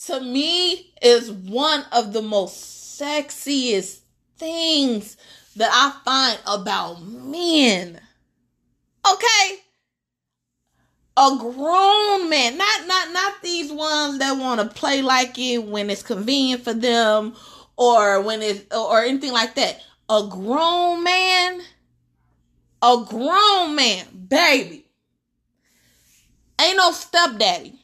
to 0.06 0.20
me 0.22 0.94
is 1.02 1.30
one 1.30 1.84
of 1.92 2.14
the 2.14 2.22
most 2.22 2.98
sexiest 2.98 4.00
things 4.38 5.18
that 5.56 5.70
I 5.70 5.92
find 6.06 6.40
about 6.46 7.02
men. 7.02 8.00
Okay? 9.06 9.58
A 11.16 11.36
grown 11.38 12.30
man, 12.30 12.56
not 12.56 12.86
not 12.86 13.12
not 13.12 13.42
these 13.42 13.70
ones 13.70 14.18
that 14.18 14.32
want 14.38 14.60
to 14.60 14.74
play 14.74 15.02
like 15.02 15.38
it 15.38 15.58
when 15.58 15.90
it's 15.90 16.02
convenient 16.02 16.64
for 16.64 16.72
them 16.72 17.34
or 17.76 18.22
when 18.22 18.40
it 18.40 18.72
or 18.74 19.02
anything 19.02 19.32
like 19.32 19.54
that. 19.56 19.82
A 20.08 20.26
grown 20.30 21.04
man, 21.04 21.60
a 22.80 23.04
grown 23.06 23.76
man, 23.76 24.06
baby. 24.28 24.86
Ain't 26.60 26.76
no 26.76 26.92
stepdaddy. 26.92 27.78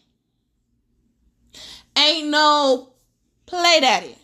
Ain't 1.97 2.29
no 2.29 2.93
play 3.45 3.81
daddy. 3.81 4.17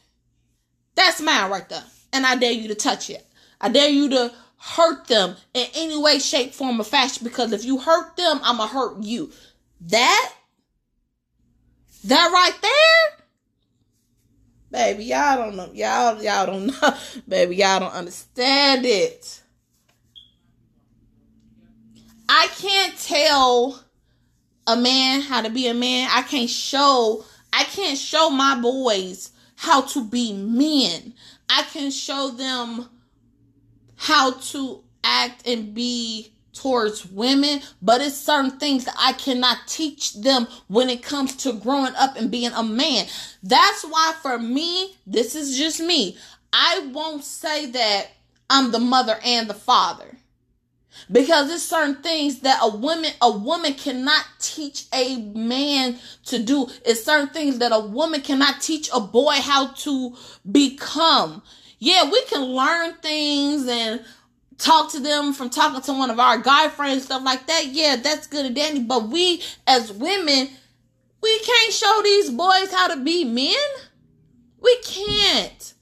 That's 0.95 1.21
mine 1.21 1.51
right 1.51 1.69
there. 1.69 1.85
And 2.13 2.25
I 2.25 2.37
dare 2.37 2.53
you 2.53 2.69
to 2.69 2.75
touch 2.75 3.11
it. 3.11 3.27
I 3.61 3.69
dare 3.69 3.89
you 3.89 4.09
to 4.11 4.33
hurt 4.65 5.07
them 5.09 5.37
in 5.53 5.67
any 5.75 5.97
way, 5.97 6.19
shape, 6.19 6.55
form, 6.55 6.81
or 6.81 6.85
fashion. 6.85 7.23
Because 7.23 7.53
if 7.53 7.65
you 7.65 7.79
hurt 7.79 8.17
them, 8.17 8.41
I'ma 8.43 8.67
hurt 8.67 9.03
you. 9.03 9.31
That, 9.83 10.33
that 12.05 12.31
right 12.33 12.59
there, 12.63 13.27
baby, 14.71 15.05
y'all 15.05 15.37
don't 15.37 15.57
know. 15.57 15.71
Y'all, 15.75 16.23
y'all 16.23 16.47
don't 16.47 16.67
know. 16.83 16.95
Baby, 17.29 17.57
y'all 17.57 17.81
don't 17.81 17.93
understand 17.93 18.87
it. 18.87 19.43
I 22.27 22.49
can't 22.57 22.97
tell 22.99 23.85
a 24.67 24.77
man 24.77 25.21
how 25.21 25.43
to 25.43 25.51
be 25.51 25.69
a 25.69 25.75
man. 25.75 26.09
I 26.11 26.23
can't 26.23 26.49
show 26.49 27.23
I 27.53 27.65
can't 27.65 27.99
show 27.99 28.31
my 28.31 28.59
boys 28.59 29.31
how 29.57 29.83
to 29.83 30.05
be 30.05 30.33
men. 30.33 31.13
I 31.49 31.63
can 31.65 31.91
show 31.91 32.31
them 32.31 32.89
how 34.05 34.33
to 34.33 34.83
act 35.03 35.49
and 35.49 35.73
be 35.73 36.31
towards 36.53 37.07
women, 37.07 37.61
but 37.81 38.03
it's 38.03 38.15
certain 38.15 38.59
things 38.59 38.85
that 38.85 38.95
I 38.99 39.15
cannot 39.15 39.67
teach 39.67 40.13
them 40.13 40.47
when 40.69 40.91
it 40.91 41.03
comes 41.03 41.35
to 41.37 41.55
growing 41.55 41.95
up 41.97 42.15
and 42.17 42.31
being 42.31 42.53
a 42.53 42.63
man. 42.63 43.07
That's 43.43 43.83
why 43.83 44.13
for 44.21 44.39
me, 44.39 44.95
this 45.07 45.35
is 45.35 45.57
just 45.57 45.81
me. 45.81 46.19
I 46.53 46.91
won't 46.93 47.25
say 47.25 47.71
that 47.71 48.09
I'm 48.51 48.73
the 48.73 48.79
mother 48.79 49.19
and 49.25 49.49
the 49.49 49.55
father 49.55 50.19
because 51.11 51.49
there's 51.49 51.63
certain 51.63 52.03
things 52.03 52.41
that 52.41 52.59
a 52.63 52.77
woman 52.77 53.11
a 53.23 53.31
woman 53.31 53.73
cannot 53.73 54.25
teach 54.39 54.85
a 54.93 55.17
man 55.17 55.99
to 56.27 56.39
do 56.39 56.69
it's 56.85 57.05
certain 57.05 57.29
things 57.29 57.59
that 57.59 57.73
a 57.73 57.81
woman 57.81 58.21
cannot 58.21 58.61
teach 58.61 58.89
a 58.95 59.01
boy 59.01 59.35
how 59.41 59.67
to 59.73 60.15
become 60.53 61.43
yeah 61.79 62.11
we 62.11 62.23
can 62.25 62.43
learn 62.43 62.95
things 62.95 63.67
and 63.67 64.05
talk 64.59 64.91
to 64.93 65.01
them 65.01 65.33
from 65.33 65.51
talking 65.51 65.81
to 65.81 65.93
one 65.93 66.11
of 66.11 66.21
our 66.21 66.39
guy 66.39 66.69
friends 66.69 67.05
stuff 67.05 67.23
like 67.25 67.47
that 67.47 67.67
yeah 67.67 67.97
that's 67.97 68.27
good 68.27 68.47
and 68.47 68.55
dandy 68.55 68.81
but 68.81 69.09
we 69.09 69.43
as 69.67 69.93
women 69.93 70.49
we 71.23 71.39
can't 71.41 71.73
show 71.73 72.01
these 72.03 72.31
boys 72.31 72.73
how 72.73 72.89
to 72.89 73.03
be 73.03 73.25
men 73.25 73.55
we 74.61 74.77
can't 74.83 75.75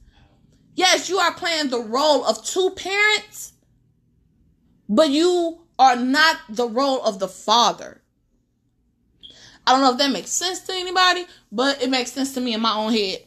yes 0.74 1.08
you 1.08 1.18
are 1.18 1.34
playing 1.34 1.68
the 1.70 1.80
role 1.80 2.24
of 2.24 2.44
two 2.44 2.70
parents 2.70 3.52
but 4.88 5.08
you 5.08 5.62
are 5.78 5.96
not 5.96 6.36
the 6.48 6.68
role 6.68 7.02
of 7.02 7.18
the 7.18 7.28
father. 7.28 8.02
I 9.66 9.72
don't 9.72 9.80
know 9.80 9.92
if 9.92 9.98
that 9.98 10.12
makes 10.12 10.30
sense 10.30 10.60
to 10.60 10.72
anybody, 10.72 11.24
but 11.50 11.82
it 11.82 11.88
makes 11.88 12.12
sense 12.12 12.34
to 12.34 12.40
me 12.40 12.52
in 12.52 12.60
my 12.60 12.74
own 12.74 12.92
head 12.92 13.20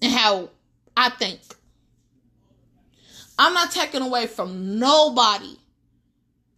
and 0.00 0.12
how 0.12 0.50
I 0.96 1.10
think. 1.10 1.40
I'm 3.38 3.54
not 3.54 3.70
taking 3.70 4.02
away 4.02 4.26
from 4.26 4.78
nobody. 4.78 5.56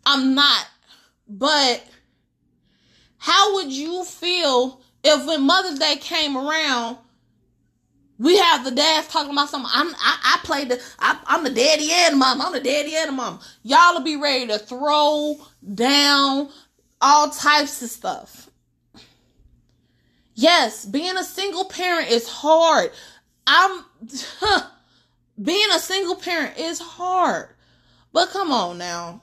I'm 0.07 0.35
not. 0.35 0.67
But 1.29 1.85
how 3.19 3.55
would 3.55 3.71
you 3.71 4.05
feel 4.05 4.81
if 5.05 5.27
when 5.27 5.43
Mother's 5.43 5.79
Day 5.79 5.97
came 5.97 6.37
around, 6.37 6.97
we 8.19 8.37
have 8.37 8.65
the 8.65 8.71
dads 8.71 9.09
talking 9.09 9.33
about 9.33 9.49
something. 9.49 9.71
I'm 9.73 9.89
I, 9.95 10.37
I 10.37 10.41
played 10.45 10.69
the 10.69 10.83
I, 10.99 11.19
am 11.29 11.43
the 11.43 11.51
daddy 11.51 11.91
and 11.91 12.19
mom. 12.19 12.41
I'm 12.43 12.53
the 12.53 12.61
daddy 12.61 12.95
and 12.95 13.17
mom. 13.17 13.41
Y'all 13.63 13.95
will 13.95 14.03
be 14.03 14.17
ready 14.17 14.47
to 14.49 14.59
throw 14.59 15.37
down 15.75 16.51
all 17.01 17.31
types 17.31 17.81
of 17.83 17.89
stuff. 17.89 18.51
Yes, 20.35 20.85
being 20.85 21.17
a 21.17 21.25
single 21.25 21.65
parent 21.65 22.11
is 22.11 22.29
hard. 22.29 22.91
I'm 23.47 23.85
huh, 24.41 24.67
being 25.41 25.69
a 25.75 25.79
single 25.79 26.17
parent 26.17 26.59
is 26.59 26.81
hard. 26.81 27.49
But 28.13 28.31
come 28.31 28.51
on 28.53 28.79
now. 28.79 29.23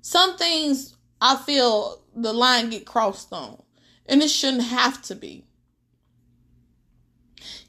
Some 0.00 0.36
things 0.36 0.96
I 1.20 1.36
feel 1.36 2.02
the 2.14 2.32
line 2.32 2.70
get 2.70 2.86
crossed 2.86 3.32
on. 3.32 3.62
And 4.06 4.22
it 4.22 4.28
shouldn't 4.28 4.64
have 4.64 5.00
to 5.02 5.14
be. 5.14 5.46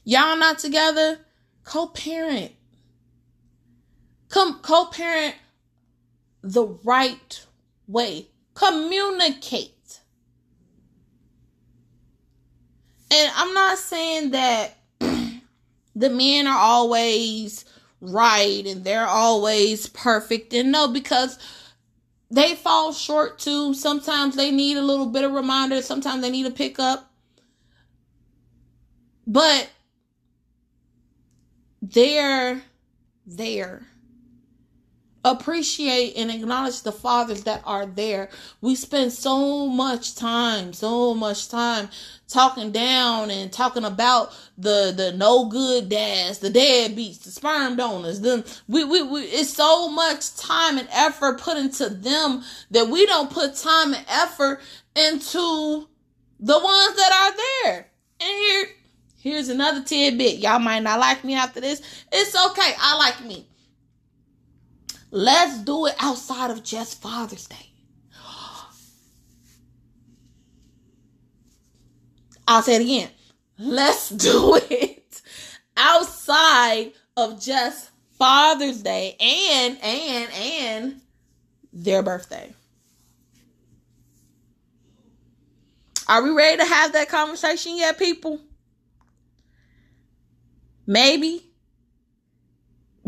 Y'all 0.04 0.36
not 0.36 0.58
together? 0.58 1.18
Co-parent. 1.64 2.52
Come 4.28 4.60
co-parent 4.60 5.34
the 6.42 6.66
right 6.84 7.44
way. 7.86 8.28
Communicate. 8.54 10.00
And 13.10 13.32
I'm 13.34 13.54
not 13.54 13.78
saying 13.78 14.30
that 14.32 14.76
the 15.96 16.10
men 16.10 16.46
are 16.46 16.58
always 16.58 17.64
right 18.00 18.64
and 18.66 18.84
they're 18.84 19.06
always 19.06 19.88
perfect. 19.88 20.52
And 20.52 20.70
no, 20.70 20.88
because 20.88 21.38
they 22.30 22.54
fall 22.54 22.92
short 22.92 23.38
too. 23.38 23.72
Sometimes 23.72 24.36
they 24.36 24.50
need 24.50 24.76
a 24.76 24.82
little 24.82 25.06
bit 25.06 25.24
of 25.24 25.32
reminder. 25.32 25.80
Sometimes 25.80 26.20
they 26.20 26.30
need 26.30 26.46
a 26.46 26.50
pickup. 26.50 27.10
But 29.26 29.70
they're 31.80 32.62
there. 33.26 33.86
Appreciate 35.26 36.16
and 36.16 36.30
acknowledge 36.30 36.82
the 36.82 36.92
fathers 36.92 37.42
that 37.44 37.62
are 37.66 37.86
there. 37.86 38.30
We 38.60 38.76
spend 38.76 39.12
so 39.12 39.66
much 39.66 40.14
time, 40.14 40.72
so 40.72 41.14
much 41.14 41.48
time 41.48 41.90
talking 42.28 42.72
down 42.72 43.32
and 43.32 43.52
talking 43.52 43.84
about 43.84 44.32
the 44.56 44.94
the 44.96 45.12
no 45.16 45.48
good 45.48 45.88
dads, 45.88 46.38
the 46.38 46.50
deadbeats, 46.50 47.24
the 47.24 47.32
sperm 47.32 47.76
donors. 47.76 48.20
Then 48.20 48.44
we, 48.68 48.84
we 48.84 49.02
we 49.02 49.22
it's 49.22 49.52
so 49.52 49.90
much 49.90 50.36
time 50.36 50.78
and 50.78 50.88
effort 50.92 51.40
put 51.40 51.58
into 51.58 51.90
them 51.90 52.44
that 52.70 52.88
we 52.88 53.04
don't 53.06 53.30
put 53.30 53.56
time 53.56 53.94
and 53.94 54.06
effort 54.08 54.60
into 54.94 55.88
the 56.40 56.60
ones 56.60 56.96
that 56.96 57.12
are 57.12 57.66
there. 57.66 57.88
And 58.20 58.30
here 58.30 58.68
Here's 59.18 59.48
another 59.48 59.82
tidbit. 59.82 60.38
Y'all 60.38 60.60
might 60.60 60.84
not 60.84 61.00
like 61.00 61.24
me 61.24 61.34
after 61.34 61.60
this. 61.60 61.82
It's 62.12 62.36
okay. 62.50 62.74
I 62.78 62.96
like 62.96 63.24
me. 63.24 63.48
Let's 65.16 65.60
do 65.60 65.86
it 65.86 65.94
outside 65.98 66.50
of 66.50 66.62
just 66.62 67.00
Father's 67.00 67.46
Day. 67.46 67.70
I'll 72.46 72.60
say 72.60 72.74
it 72.74 72.82
again. 72.82 73.08
Let's 73.58 74.10
do 74.10 74.60
it 74.68 75.22
outside 75.74 76.92
of 77.16 77.40
just 77.40 77.92
Father's 78.18 78.82
Day 78.82 79.16
and 79.18 79.78
and 79.82 80.32
and 80.34 81.00
their 81.72 82.02
birthday. 82.02 82.54
Are 86.08 86.22
we 86.22 86.28
ready 86.28 86.58
to 86.58 86.66
have 86.66 86.92
that 86.92 87.08
conversation 87.08 87.74
yet, 87.78 87.98
people? 87.98 88.38
Maybe. 90.86 91.42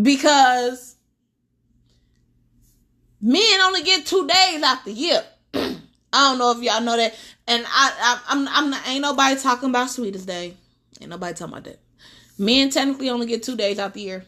Because 0.01 0.97
men 3.21 3.61
only 3.63 3.83
get 3.83 4.07
two 4.07 4.27
days 4.27 4.63
out 4.63 4.85
the 4.85 4.93
year. 4.93 5.23
I 5.55 5.79
don't 6.13 6.39
know 6.39 6.53
if 6.53 6.63
y'all 6.63 6.81
know 6.81 6.97
that. 6.97 7.15
And 7.47 7.65
I, 7.67 7.93
I 8.01 8.21
I'm 8.29 8.49
I'm 8.49 8.71
not 8.71 8.89
ain't 8.89 9.03
nobody 9.03 9.41
talking 9.41 9.71
about 9.71 9.91
Sweetest 9.91 10.27
Day. 10.27 10.55
Ain't 11.01 11.11
nobody 11.11 11.35
talking 11.35 11.55
about 11.55 11.65
that. 11.65 11.81
Men 12.39 12.71
technically 12.71 13.11
only 13.11 13.27
get 13.27 13.43
two 13.43 13.57
days 13.57 13.79
out 13.79 13.95
the 13.95 14.03
year. 14.03 14.25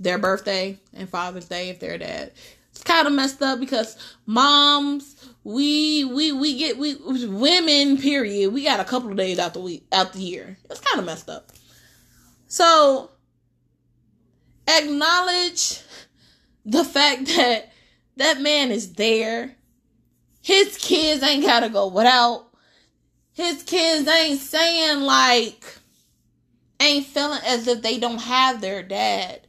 Their 0.00 0.18
birthday 0.18 0.78
and 0.94 1.08
Father's 1.08 1.48
Day 1.48 1.68
if 1.68 1.78
they're 1.78 1.98
dad. 1.98 2.32
It's 2.70 2.82
kind 2.82 3.06
of 3.06 3.12
messed 3.12 3.42
up 3.42 3.60
because 3.60 3.96
moms, 4.26 5.28
we 5.44 6.04
we 6.04 6.32
we 6.32 6.58
get 6.58 6.78
we 6.78 6.94
women 7.26 7.98
period. 7.98 8.52
We 8.52 8.64
got 8.64 8.80
a 8.80 8.84
couple 8.84 9.10
of 9.10 9.16
days 9.16 9.38
out 9.38 9.54
the 9.54 9.60
week 9.60 9.86
out 9.92 10.12
the 10.12 10.20
year. 10.20 10.56
It's 10.70 10.80
kind 10.80 10.98
of 10.98 11.06
messed 11.06 11.28
up. 11.28 11.52
So 12.48 13.10
acknowledge 14.66 15.80
the 16.64 16.84
fact 16.84 17.26
that 17.36 17.71
that 18.16 18.40
man 18.40 18.70
is 18.70 18.94
there. 18.94 19.56
His 20.42 20.76
kids 20.76 21.22
ain't 21.22 21.44
gotta 21.44 21.68
go 21.68 21.88
without. 21.88 22.46
His 23.32 23.62
kids 23.62 24.08
ain't 24.08 24.40
saying 24.40 25.00
like, 25.00 25.64
ain't 26.80 27.06
feeling 27.06 27.40
as 27.46 27.66
if 27.66 27.80
they 27.80 27.98
don't 27.98 28.20
have 28.20 28.60
their 28.60 28.82
dad. 28.82 29.46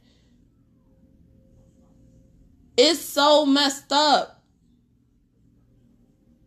It's 2.76 3.00
so 3.00 3.44
messed 3.44 3.92
up 3.92 4.42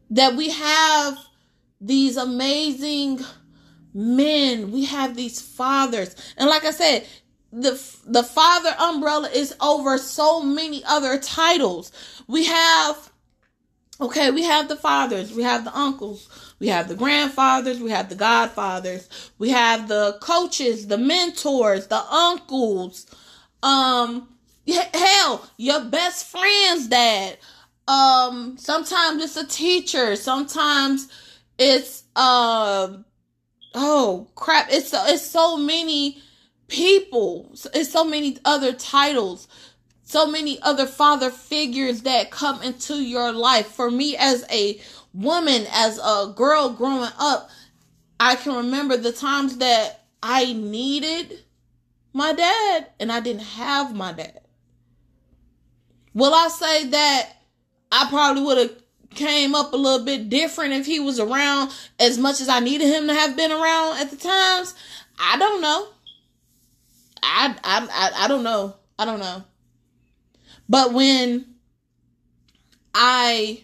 that 0.10 0.36
we 0.36 0.50
have 0.50 1.18
these 1.80 2.18
amazing 2.18 3.20
men, 3.94 4.72
we 4.72 4.86
have 4.86 5.16
these 5.16 5.42
fathers. 5.42 6.16
And 6.38 6.50
like 6.50 6.66
I 6.66 6.72
said, 6.72 7.06
the 7.52 7.82
the 8.06 8.24
father 8.24 8.76
umbrella 8.80 9.30
is 9.30 9.56
over 9.62 9.98
so 9.98 10.42
many 10.44 10.84
other 10.86 11.18
titles. 11.18 11.92
We 12.28 12.46
have 12.46 13.12
okay, 14.00 14.30
we 14.32 14.44
have 14.44 14.68
the 14.68 14.76
fathers, 14.76 15.34
we 15.34 15.44
have 15.44 15.64
the 15.64 15.76
uncles, 15.76 16.56
we 16.60 16.68
have 16.68 16.88
the 16.88 16.96
grandfathers, 16.96 17.80
we 17.80 17.90
have 17.92 18.10
the 18.10 18.16
godfathers, 18.16 19.32
we 19.40 19.50
have 19.50 19.88
the 19.88 20.18
coaches, 20.22 20.88
the 20.88 20.98
mentors, 20.98 21.88
the 21.88 22.04
uncles, 22.12 23.08
um 23.64 24.28
hell, 24.94 25.50
your 25.58 25.86
best 25.86 26.28
friend's 26.28 26.88
dad. 26.88 27.38
Um 27.88 28.58
sometimes 28.60 29.24
it's 29.24 29.38
a 29.38 29.48
teacher, 29.48 30.16
sometimes 30.16 31.08
it's 31.58 32.04
uh 32.16 32.98
oh 33.74 34.28
crap, 34.36 34.68
it's 34.70 34.94
it's 34.94 35.26
so 35.26 35.56
many 35.58 36.22
people, 36.68 37.52
it's 37.74 37.92
so 37.92 38.04
many 38.04 38.38
other 38.46 38.74
titles 38.74 39.48
so 40.08 40.26
many 40.26 40.58
other 40.62 40.86
father 40.86 41.30
figures 41.30 42.04
that 42.04 42.32
come 42.32 42.62
into 42.64 42.96
your 42.96 43.34
life. 43.34 43.68
For 43.68 43.92
me, 43.92 44.16
as 44.18 44.46
a 44.50 44.80
woman, 45.14 45.66
as 45.70 46.00
a 46.02 46.34
girl 46.34 46.70
growing 46.70 47.12
up, 47.20 47.50
I 48.18 48.38
can 48.38 48.56
remember 48.56 48.96
the 48.96 49.12
times 49.12 49.58
that 49.58 50.06
I 50.24 50.54
needed 50.54 51.44
my 52.14 52.32
dad 52.32 52.88
and 53.02 53.12
I 53.12 53.20
didn't 53.20 53.44
have 53.44 53.94
my 53.94 54.14
dad. 54.14 54.40
Will 56.14 56.34
I 56.34 56.48
say 56.48 56.86
that 56.88 57.30
I 57.92 58.08
probably 58.10 58.44
would 58.44 58.58
have 58.58 58.84
came 59.14 59.56
up 59.56 59.74
a 59.74 59.78
little 59.78 60.06
bit 60.06 60.30
different 60.30 60.74
if 60.74 60.86
he 60.86 61.02
was 61.02 61.20
around 61.20 61.72
as 62.00 62.18
much 62.18 62.40
as 62.40 62.48
I 62.48 62.62
needed 62.62 62.88
him 62.88 63.08
to 63.08 63.14
have 63.14 63.36
been 63.36 63.52
around 63.52 63.98
at 63.98 64.10
the 64.10 64.16
times? 64.16 64.74
I 65.20 65.38
don't 65.38 65.62
know. 65.62 65.90
I 67.24 67.56
I 67.64 68.12
I, 68.24 68.28
don't 68.28 68.44
know. 68.44 68.76
I 68.98 69.06
don't 69.06 69.20
know. 69.20 69.44
But 70.70 70.94
when 70.94 71.46
I 72.94 73.64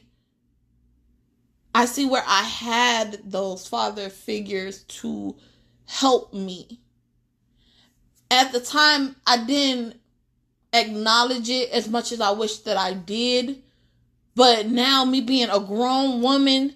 I 1.75 1.85
see 1.85 2.05
where 2.05 2.23
I 2.25 2.43
had 2.43 3.31
those 3.31 3.67
father 3.67 4.09
figures 4.09 4.83
to 4.83 5.35
help 5.87 6.33
me. 6.33 6.79
At 8.29 8.51
the 8.51 8.59
time, 8.59 9.15
I 9.25 9.43
didn't 9.43 9.99
acknowledge 10.71 11.49
it 11.49 11.69
as 11.71 11.87
much 11.87 12.11
as 12.11 12.21
I 12.21 12.31
wish 12.31 12.57
that 12.59 12.77
I 12.77 12.93
did. 12.93 13.63
But 14.35 14.67
now, 14.67 15.05
me 15.05 15.21
being 15.21 15.49
a 15.49 15.59
grown 15.59 16.21
woman 16.21 16.75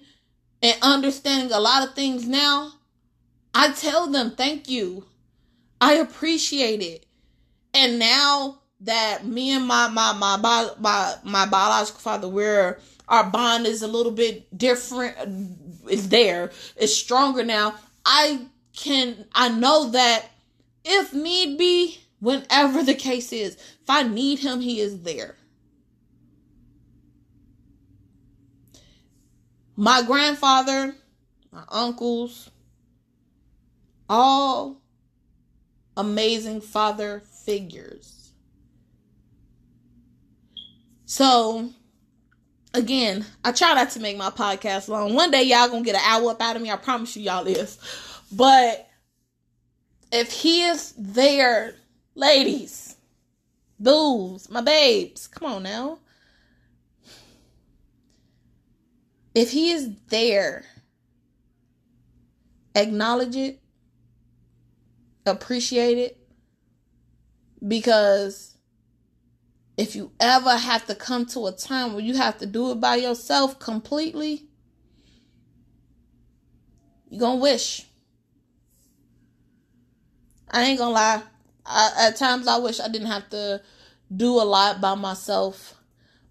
and 0.62 0.78
understanding 0.82 1.52
a 1.52 1.60
lot 1.60 1.86
of 1.86 1.94
things 1.94 2.26
now, 2.26 2.72
I 3.54 3.72
tell 3.72 4.06
them 4.08 4.32
thank 4.36 4.68
you. 4.68 5.04
I 5.80 5.94
appreciate 5.94 6.82
it. 6.82 7.06
And 7.74 7.98
now 7.98 8.58
that 8.80 9.26
me 9.26 9.50
and 9.50 9.66
my 9.66 9.88
my 9.88 10.12
my 10.12 10.36
my 10.36 10.70
my, 10.78 11.14
my 11.24 11.46
biological 11.46 12.00
father 12.00 12.28
we're 12.28 12.78
our 13.08 13.24
bond 13.24 13.66
is 13.66 13.82
a 13.82 13.88
little 13.88 14.12
bit 14.12 14.56
different 14.56 15.16
is 15.88 16.08
there 16.10 16.52
it's 16.76 16.94
stronger 16.94 17.42
now 17.42 17.74
i 18.04 18.46
can 18.76 19.24
i 19.32 19.48
know 19.48 19.90
that 19.90 20.26
if 20.84 21.12
need 21.12 21.58
be 21.58 21.98
whenever 22.20 22.84
the 22.84 22.94
case 22.94 23.32
is 23.32 23.56
if 23.56 23.90
i 23.90 24.02
need 24.04 24.38
him 24.38 24.60
he 24.60 24.80
is 24.80 25.02
there 25.02 25.34
my 29.74 30.02
grandfather 30.02 30.94
my 31.50 31.64
uncles 31.68 32.48
all 34.08 34.80
amazing 35.98 36.62
father 36.62 37.22
figures 37.44 38.18
so 41.04 41.70
again, 42.74 43.24
I 43.44 43.52
try 43.52 43.74
not 43.74 43.90
to 43.90 44.00
make 44.00 44.16
my 44.16 44.30
podcast 44.30 44.88
long. 44.88 45.14
One 45.14 45.30
day 45.30 45.42
y'all 45.42 45.68
gonna 45.68 45.82
get 45.82 45.94
an 45.94 46.02
hour 46.04 46.30
up 46.30 46.42
out 46.42 46.56
of 46.56 46.62
me. 46.62 46.70
I 46.70 46.76
promise 46.76 47.16
you 47.16 47.22
y'all 47.22 47.46
is. 47.46 47.78
But 48.30 48.86
if 50.12 50.30
he 50.30 50.64
is 50.64 50.94
there, 50.98 51.74
ladies, 52.14 52.96
boos, 53.80 54.50
my 54.50 54.60
babes, 54.60 55.26
come 55.26 55.50
on 55.50 55.62
now. 55.62 55.98
If 59.34 59.50
he 59.50 59.70
is 59.70 59.90
there, 60.08 60.64
acknowledge 62.74 63.36
it, 63.36 63.60
appreciate 65.30 65.98
it, 65.98 66.18
because 67.66 68.56
if 69.76 69.94
you 69.94 70.10
ever 70.18 70.56
have 70.56 70.86
to 70.86 70.94
come 70.94 71.26
to 71.26 71.46
a 71.46 71.52
time 71.52 71.92
where 71.92 72.02
you 72.02 72.16
have 72.16 72.38
to 72.38 72.46
do 72.46 72.70
it 72.72 72.80
by 72.80 72.96
yourself 72.96 73.58
completely, 73.58 74.48
you're 77.08 77.20
to 77.38 77.42
wish. 77.42 77.86
I 80.50 80.64
ain't 80.64 80.78
to 80.90 80.94
lie. 80.94 81.22
I, 81.64 82.08
at 82.08 82.16
times 82.16 82.46
I 82.46 82.58
wish 82.58 82.80
I 82.80 82.88
didn't 82.88 83.08
have 83.08 83.28
to 83.30 83.62
do 84.14 84.40
a 84.40 84.44
lot 84.44 84.80
by 84.80 84.94
myself, 84.94 85.74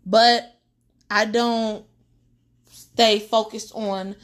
but 0.05 0.43
I 1.09 1.25
don't 1.25 1.85
stay 2.69 3.19
focused 3.19 3.71
on 3.75 4.15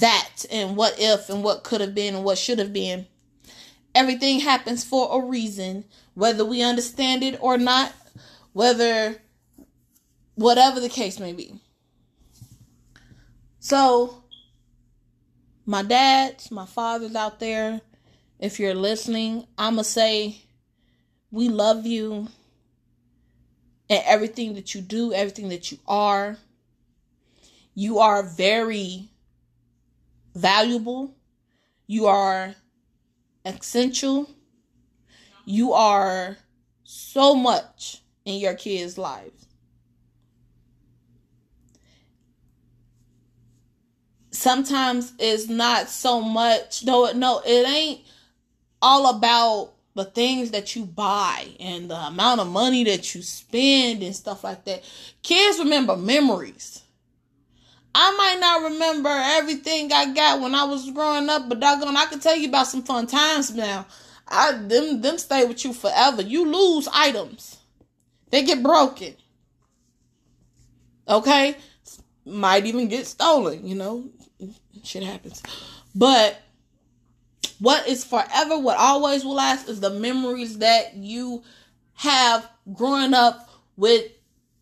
that 0.00 0.46
and 0.50 0.76
what 0.76 0.94
if 0.98 1.28
and 1.28 1.42
what 1.42 1.64
could 1.64 1.80
have 1.80 1.94
been 1.94 2.14
and 2.14 2.24
what 2.24 2.38
should 2.38 2.58
have 2.58 2.72
been. 2.72 3.06
Everything 3.94 4.40
happens 4.40 4.84
for 4.84 5.08
a 5.16 5.24
reason, 5.24 5.84
whether 6.14 6.44
we 6.44 6.62
understand 6.62 7.22
it 7.22 7.38
or 7.40 7.56
not 7.56 7.92
whether 8.54 9.16
whatever 10.36 10.80
the 10.80 10.88
case 10.88 11.20
may 11.20 11.32
be. 11.32 11.60
So, 13.58 14.22
my 15.66 15.82
dads, 15.82 16.50
my 16.50 16.66
fathers 16.66 17.14
out 17.14 17.40
there, 17.40 17.80
if 18.38 18.58
you're 18.58 18.74
listening, 18.74 19.46
I'm 19.58 19.74
going 19.74 19.84
to 19.84 19.90
say 19.90 20.42
we 21.30 21.48
love 21.48 21.84
you 21.84 22.28
and 23.90 24.02
everything 24.06 24.54
that 24.54 24.74
you 24.74 24.80
do, 24.80 25.12
everything 25.12 25.48
that 25.48 25.72
you 25.72 25.78
are. 25.86 26.36
You 27.74 27.98
are 27.98 28.22
very 28.22 29.08
valuable. 30.34 31.14
You 31.86 32.06
are 32.06 32.54
essential. 33.44 34.28
You 35.44 35.72
are 35.72 36.38
so 36.84 37.34
much 37.34 38.02
in 38.24 38.38
your 38.38 38.54
kids' 38.54 38.96
lives. 38.98 39.46
Sometimes 44.30 45.12
it's 45.18 45.48
not 45.48 45.88
so 45.88 46.20
much, 46.20 46.84
no, 46.84 47.10
no, 47.12 47.40
it 47.46 47.66
ain't 47.66 48.00
all 48.82 49.16
about 49.16 49.72
the 49.94 50.04
things 50.04 50.50
that 50.50 50.74
you 50.74 50.84
buy 50.84 51.46
and 51.60 51.88
the 51.88 51.94
amount 51.94 52.40
of 52.40 52.48
money 52.48 52.84
that 52.84 53.14
you 53.14 53.22
spend 53.22 54.02
and 54.02 54.14
stuff 54.14 54.44
like 54.44 54.64
that. 54.64 54.82
Kids 55.22 55.58
remember 55.58 55.96
memories. 55.96 56.83
I 57.94 58.16
might 58.16 58.40
not 58.40 58.72
remember 58.72 59.08
everything 59.08 59.92
I 59.92 60.12
got 60.12 60.40
when 60.40 60.54
I 60.54 60.64
was 60.64 60.90
growing 60.90 61.28
up, 61.28 61.48
but 61.48 61.60
doggone, 61.60 61.96
I 61.96 62.06
can 62.06 62.18
tell 62.18 62.36
you 62.36 62.48
about 62.48 62.66
some 62.66 62.82
fun 62.82 63.06
times 63.06 63.54
now. 63.54 63.86
I 64.26 64.52
them 64.52 65.00
them 65.00 65.18
stay 65.18 65.44
with 65.44 65.64
you 65.64 65.72
forever. 65.72 66.22
You 66.22 66.50
lose 66.50 66.88
items. 66.92 67.58
They 68.30 68.42
get 68.42 68.62
broken. 68.62 69.14
Okay? 71.06 71.56
Might 72.24 72.66
even 72.66 72.88
get 72.88 73.06
stolen, 73.06 73.66
you 73.66 73.76
know? 73.76 74.08
Shit 74.82 75.04
happens. 75.04 75.42
But 75.94 76.40
what 77.60 77.86
is 77.86 78.02
forever, 78.02 78.58
what 78.58 78.78
always 78.78 79.24
will 79.24 79.34
last, 79.34 79.68
is 79.68 79.78
the 79.78 79.90
memories 79.90 80.58
that 80.58 80.96
you 80.96 81.44
have 81.94 82.48
growing 82.72 83.14
up 83.14 83.48
with 83.76 84.10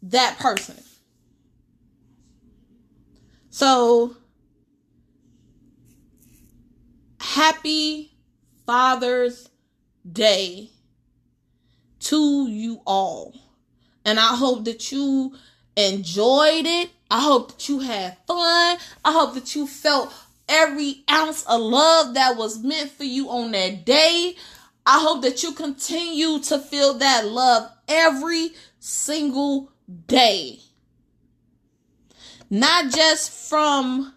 that 0.02 0.38
person. 0.38 0.76
So, 3.54 4.16
happy 7.20 8.12
Father's 8.64 9.50
Day 10.10 10.70
to 12.00 12.48
you 12.48 12.80
all. 12.86 13.34
And 14.06 14.18
I 14.18 14.36
hope 14.36 14.64
that 14.64 14.90
you 14.90 15.34
enjoyed 15.76 16.64
it. 16.64 16.92
I 17.10 17.20
hope 17.20 17.52
that 17.52 17.68
you 17.68 17.80
had 17.80 18.16
fun. 18.26 18.78
I 19.04 19.12
hope 19.12 19.34
that 19.34 19.54
you 19.54 19.66
felt 19.66 20.14
every 20.48 21.04
ounce 21.10 21.44
of 21.44 21.60
love 21.60 22.14
that 22.14 22.38
was 22.38 22.64
meant 22.64 22.90
for 22.90 23.04
you 23.04 23.28
on 23.28 23.52
that 23.52 23.84
day. 23.84 24.34
I 24.86 24.98
hope 24.98 25.20
that 25.24 25.42
you 25.42 25.52
continue 25.52 26.38
to 26.40 26.58
feel 26.58 26.94
that 26.94 27.26
love 27.26 27.70
every 27.86 28.52
single 28.80 29.70
day. 30.06 30.60
Not 32.52 32.92
just 32.92 33.30
from 33.48 34.12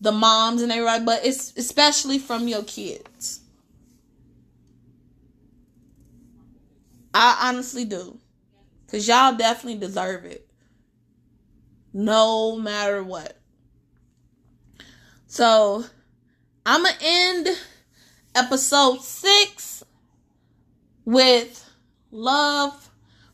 the 0.00 0.10
moms 0.10 0.60
and 0.60 0.72
everybody, 0.72 1.04
but 1.04 1.24
it's 1.24 1.56
especially 1.56 2.18
from 2.18 2.48
your 2.48 2.64
kids. 2.64 3.42
I 7.14 7.38
honestly 7.48 7.84
do. 7.84 8.18
Because 8.84 9.06
y'all 9.06 9.36
definitely 9.36 9.78
deserve 9.78 10.24
it. 10.24 10.48
No 11.92 12.58
matter 12.58 13.04
what. 13.04 13.38
So, 15.28 15.84
I'm 16.66 16.82
going 16.82 16.96
to 16.96 17.04
end 17.06 17.48
episode 18.34 19.00
six 19.00 19.84
with 21.04 21.70
love, 22.10 22.90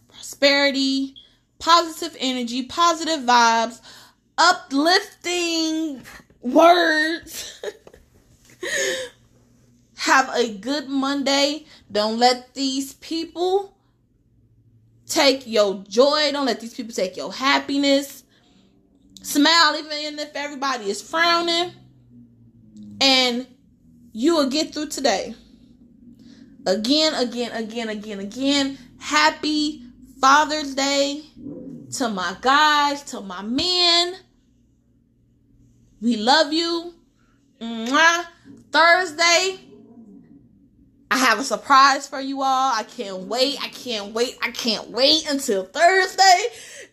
prosperity, 0.08 1.14
positive 1.58 2.14
energy, 2.20 2.64
positive 2.64 3.20
vibes, 3.20 3.80
uplifting 4.40 6.02
words. 6.40 7.62
Have 9.98 10.30
a 10.34 10.56
good 10.56 10.88
Monday. 10.88 11.66
Don't 11.92 12.18
let 12.18 12.54
these 12.54 12.94
people 12.94 13.76
take 15.06 15.46
your 15.46 15.84
joy. 15.86 16.30
Don't 16.32 16.46
let 16.46 16.60
these 16.60 16.72
people 16.72 16.94
take 16.94 17.16
your 17.16 17.32
happiness. 17.32 18.24
Smile 19.22 19.76
even 19.76 20.18
if 20.18 20.34
everybody 20.34 20.88
is 20.88 21.02
frowning. 21.02 21.72
And 23.00 23.46
you 24.12 24.36
will 24.36 24.48
get 24.48 24.72
through 24.72 24.88
today. 24.88 25.34
Again, 26.66 27.14
again, 27.14 27.52
again, 27.52 27.88
again, 27.90 28.20
again. 28.20 28.78
Happy 28.98 29.82
Father's 30.20 30.74
Day 30.74 31.24
to 31.92 32.08
my 32.08 32.36
guys, 32.40 33.02
to 33.04 33.20
my 33.20 33.42
men. 33.42 34.16
We 36.00 36.16
love 36.16 36.52
you. 36.52 36.94
Mwah. 37.60 38.26
Thursday, 38.72 39.58
I 41.10 41.16
have 41.18 41.40
a 41.40 41.44
surprise 41.44 42.06
for 42.06 42.20
you 42.20 42.42
all. 42.42 42.74
I 42.74 42.84
can't 42.84 43.22
wait. 43.22 43.58
I 43.60 43.68
can't 43.68 44.12
wait. 44.12 44.38
I 44.42 44.52
can't 44.52 44.90
wait 44.90 45.28
until 45.28 45.64
Thursday. 45.64 46.44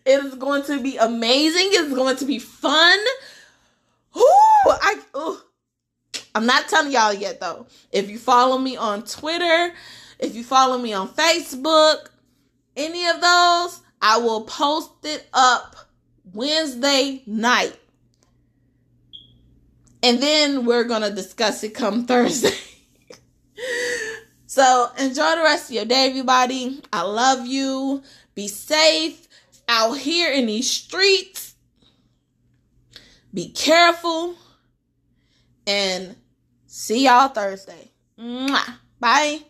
It 0.04 0.24
is 0.24 0.34
going 0.34 0.64
to 0.64 0.80
be 0.80 0.96
amazing. 0.96 1.68
It's 1.70 1.94
going 1.94 2.16
to 2.16 2.24
be 2.24 2.38
fun. 2.38 2.98
Ooh, 4.16 4.20
I, 4.66 5.00
ooh. 5.16 5.38
I'm 6.34 6.46
not 6.46 6.68
telling 6.68 6.92
y'all 6.92 7.12
yet 7.12 7.40
though. 7.40 7.66
If 7.92 8.08
you 8.10 8.18
follow 8.18 8.58
me 8.58 8.76
on 8.76 9.04
Twitter, 9.04 9.74
if 10.18 10.34
you 10.34 10.42
follow 10.42 10.78
me 10.78 10.92
on 10.92 11.08
Facebook, 11.08 12.08
any 12.76 13.06
of 13.06 13.20
those, 13.20 13.80
I 14.02 14.18
will 14.18 14.42
post 14.42 14.90
it 15.04 15.28
up 15.32 15.76
Wednesday 16.32 17.22
night. 17.26 17.76
And 20.02 20.22
then 20.22 20.64
we're 20.64 20.84
going 20.84 21.02
to 21.02 21.10
discuss 21.10 21.62
it 21.64 21.74
come 21.74 22.06
Thursday. 22.06 22.54
so 24.46 24.90
enjoy 24.98 25.36
the 25.36 25.42
rest 25.42 25.70
of 25.70 25.76
your 25.76 25.84
day, 25.84 26.08
everybody. 26.08 26.80
I 26.92 27.02
love 27.02 27.46
you. 27.46 28.02
Be 28.34 28.48
safe 28.48 29.26
out 29.68 29.94
here 29.94 30.32
in 30.32 30.46
these 30.46 30.70
streets. 30.70 31.54
Be 33.34 33.50
careful. 33.50 34.36
And 35.66 36.16
see 36.66 37.04
y'all 37.04 37.28
Thursday. 37.28 37.90
Bye. 39.00 39.42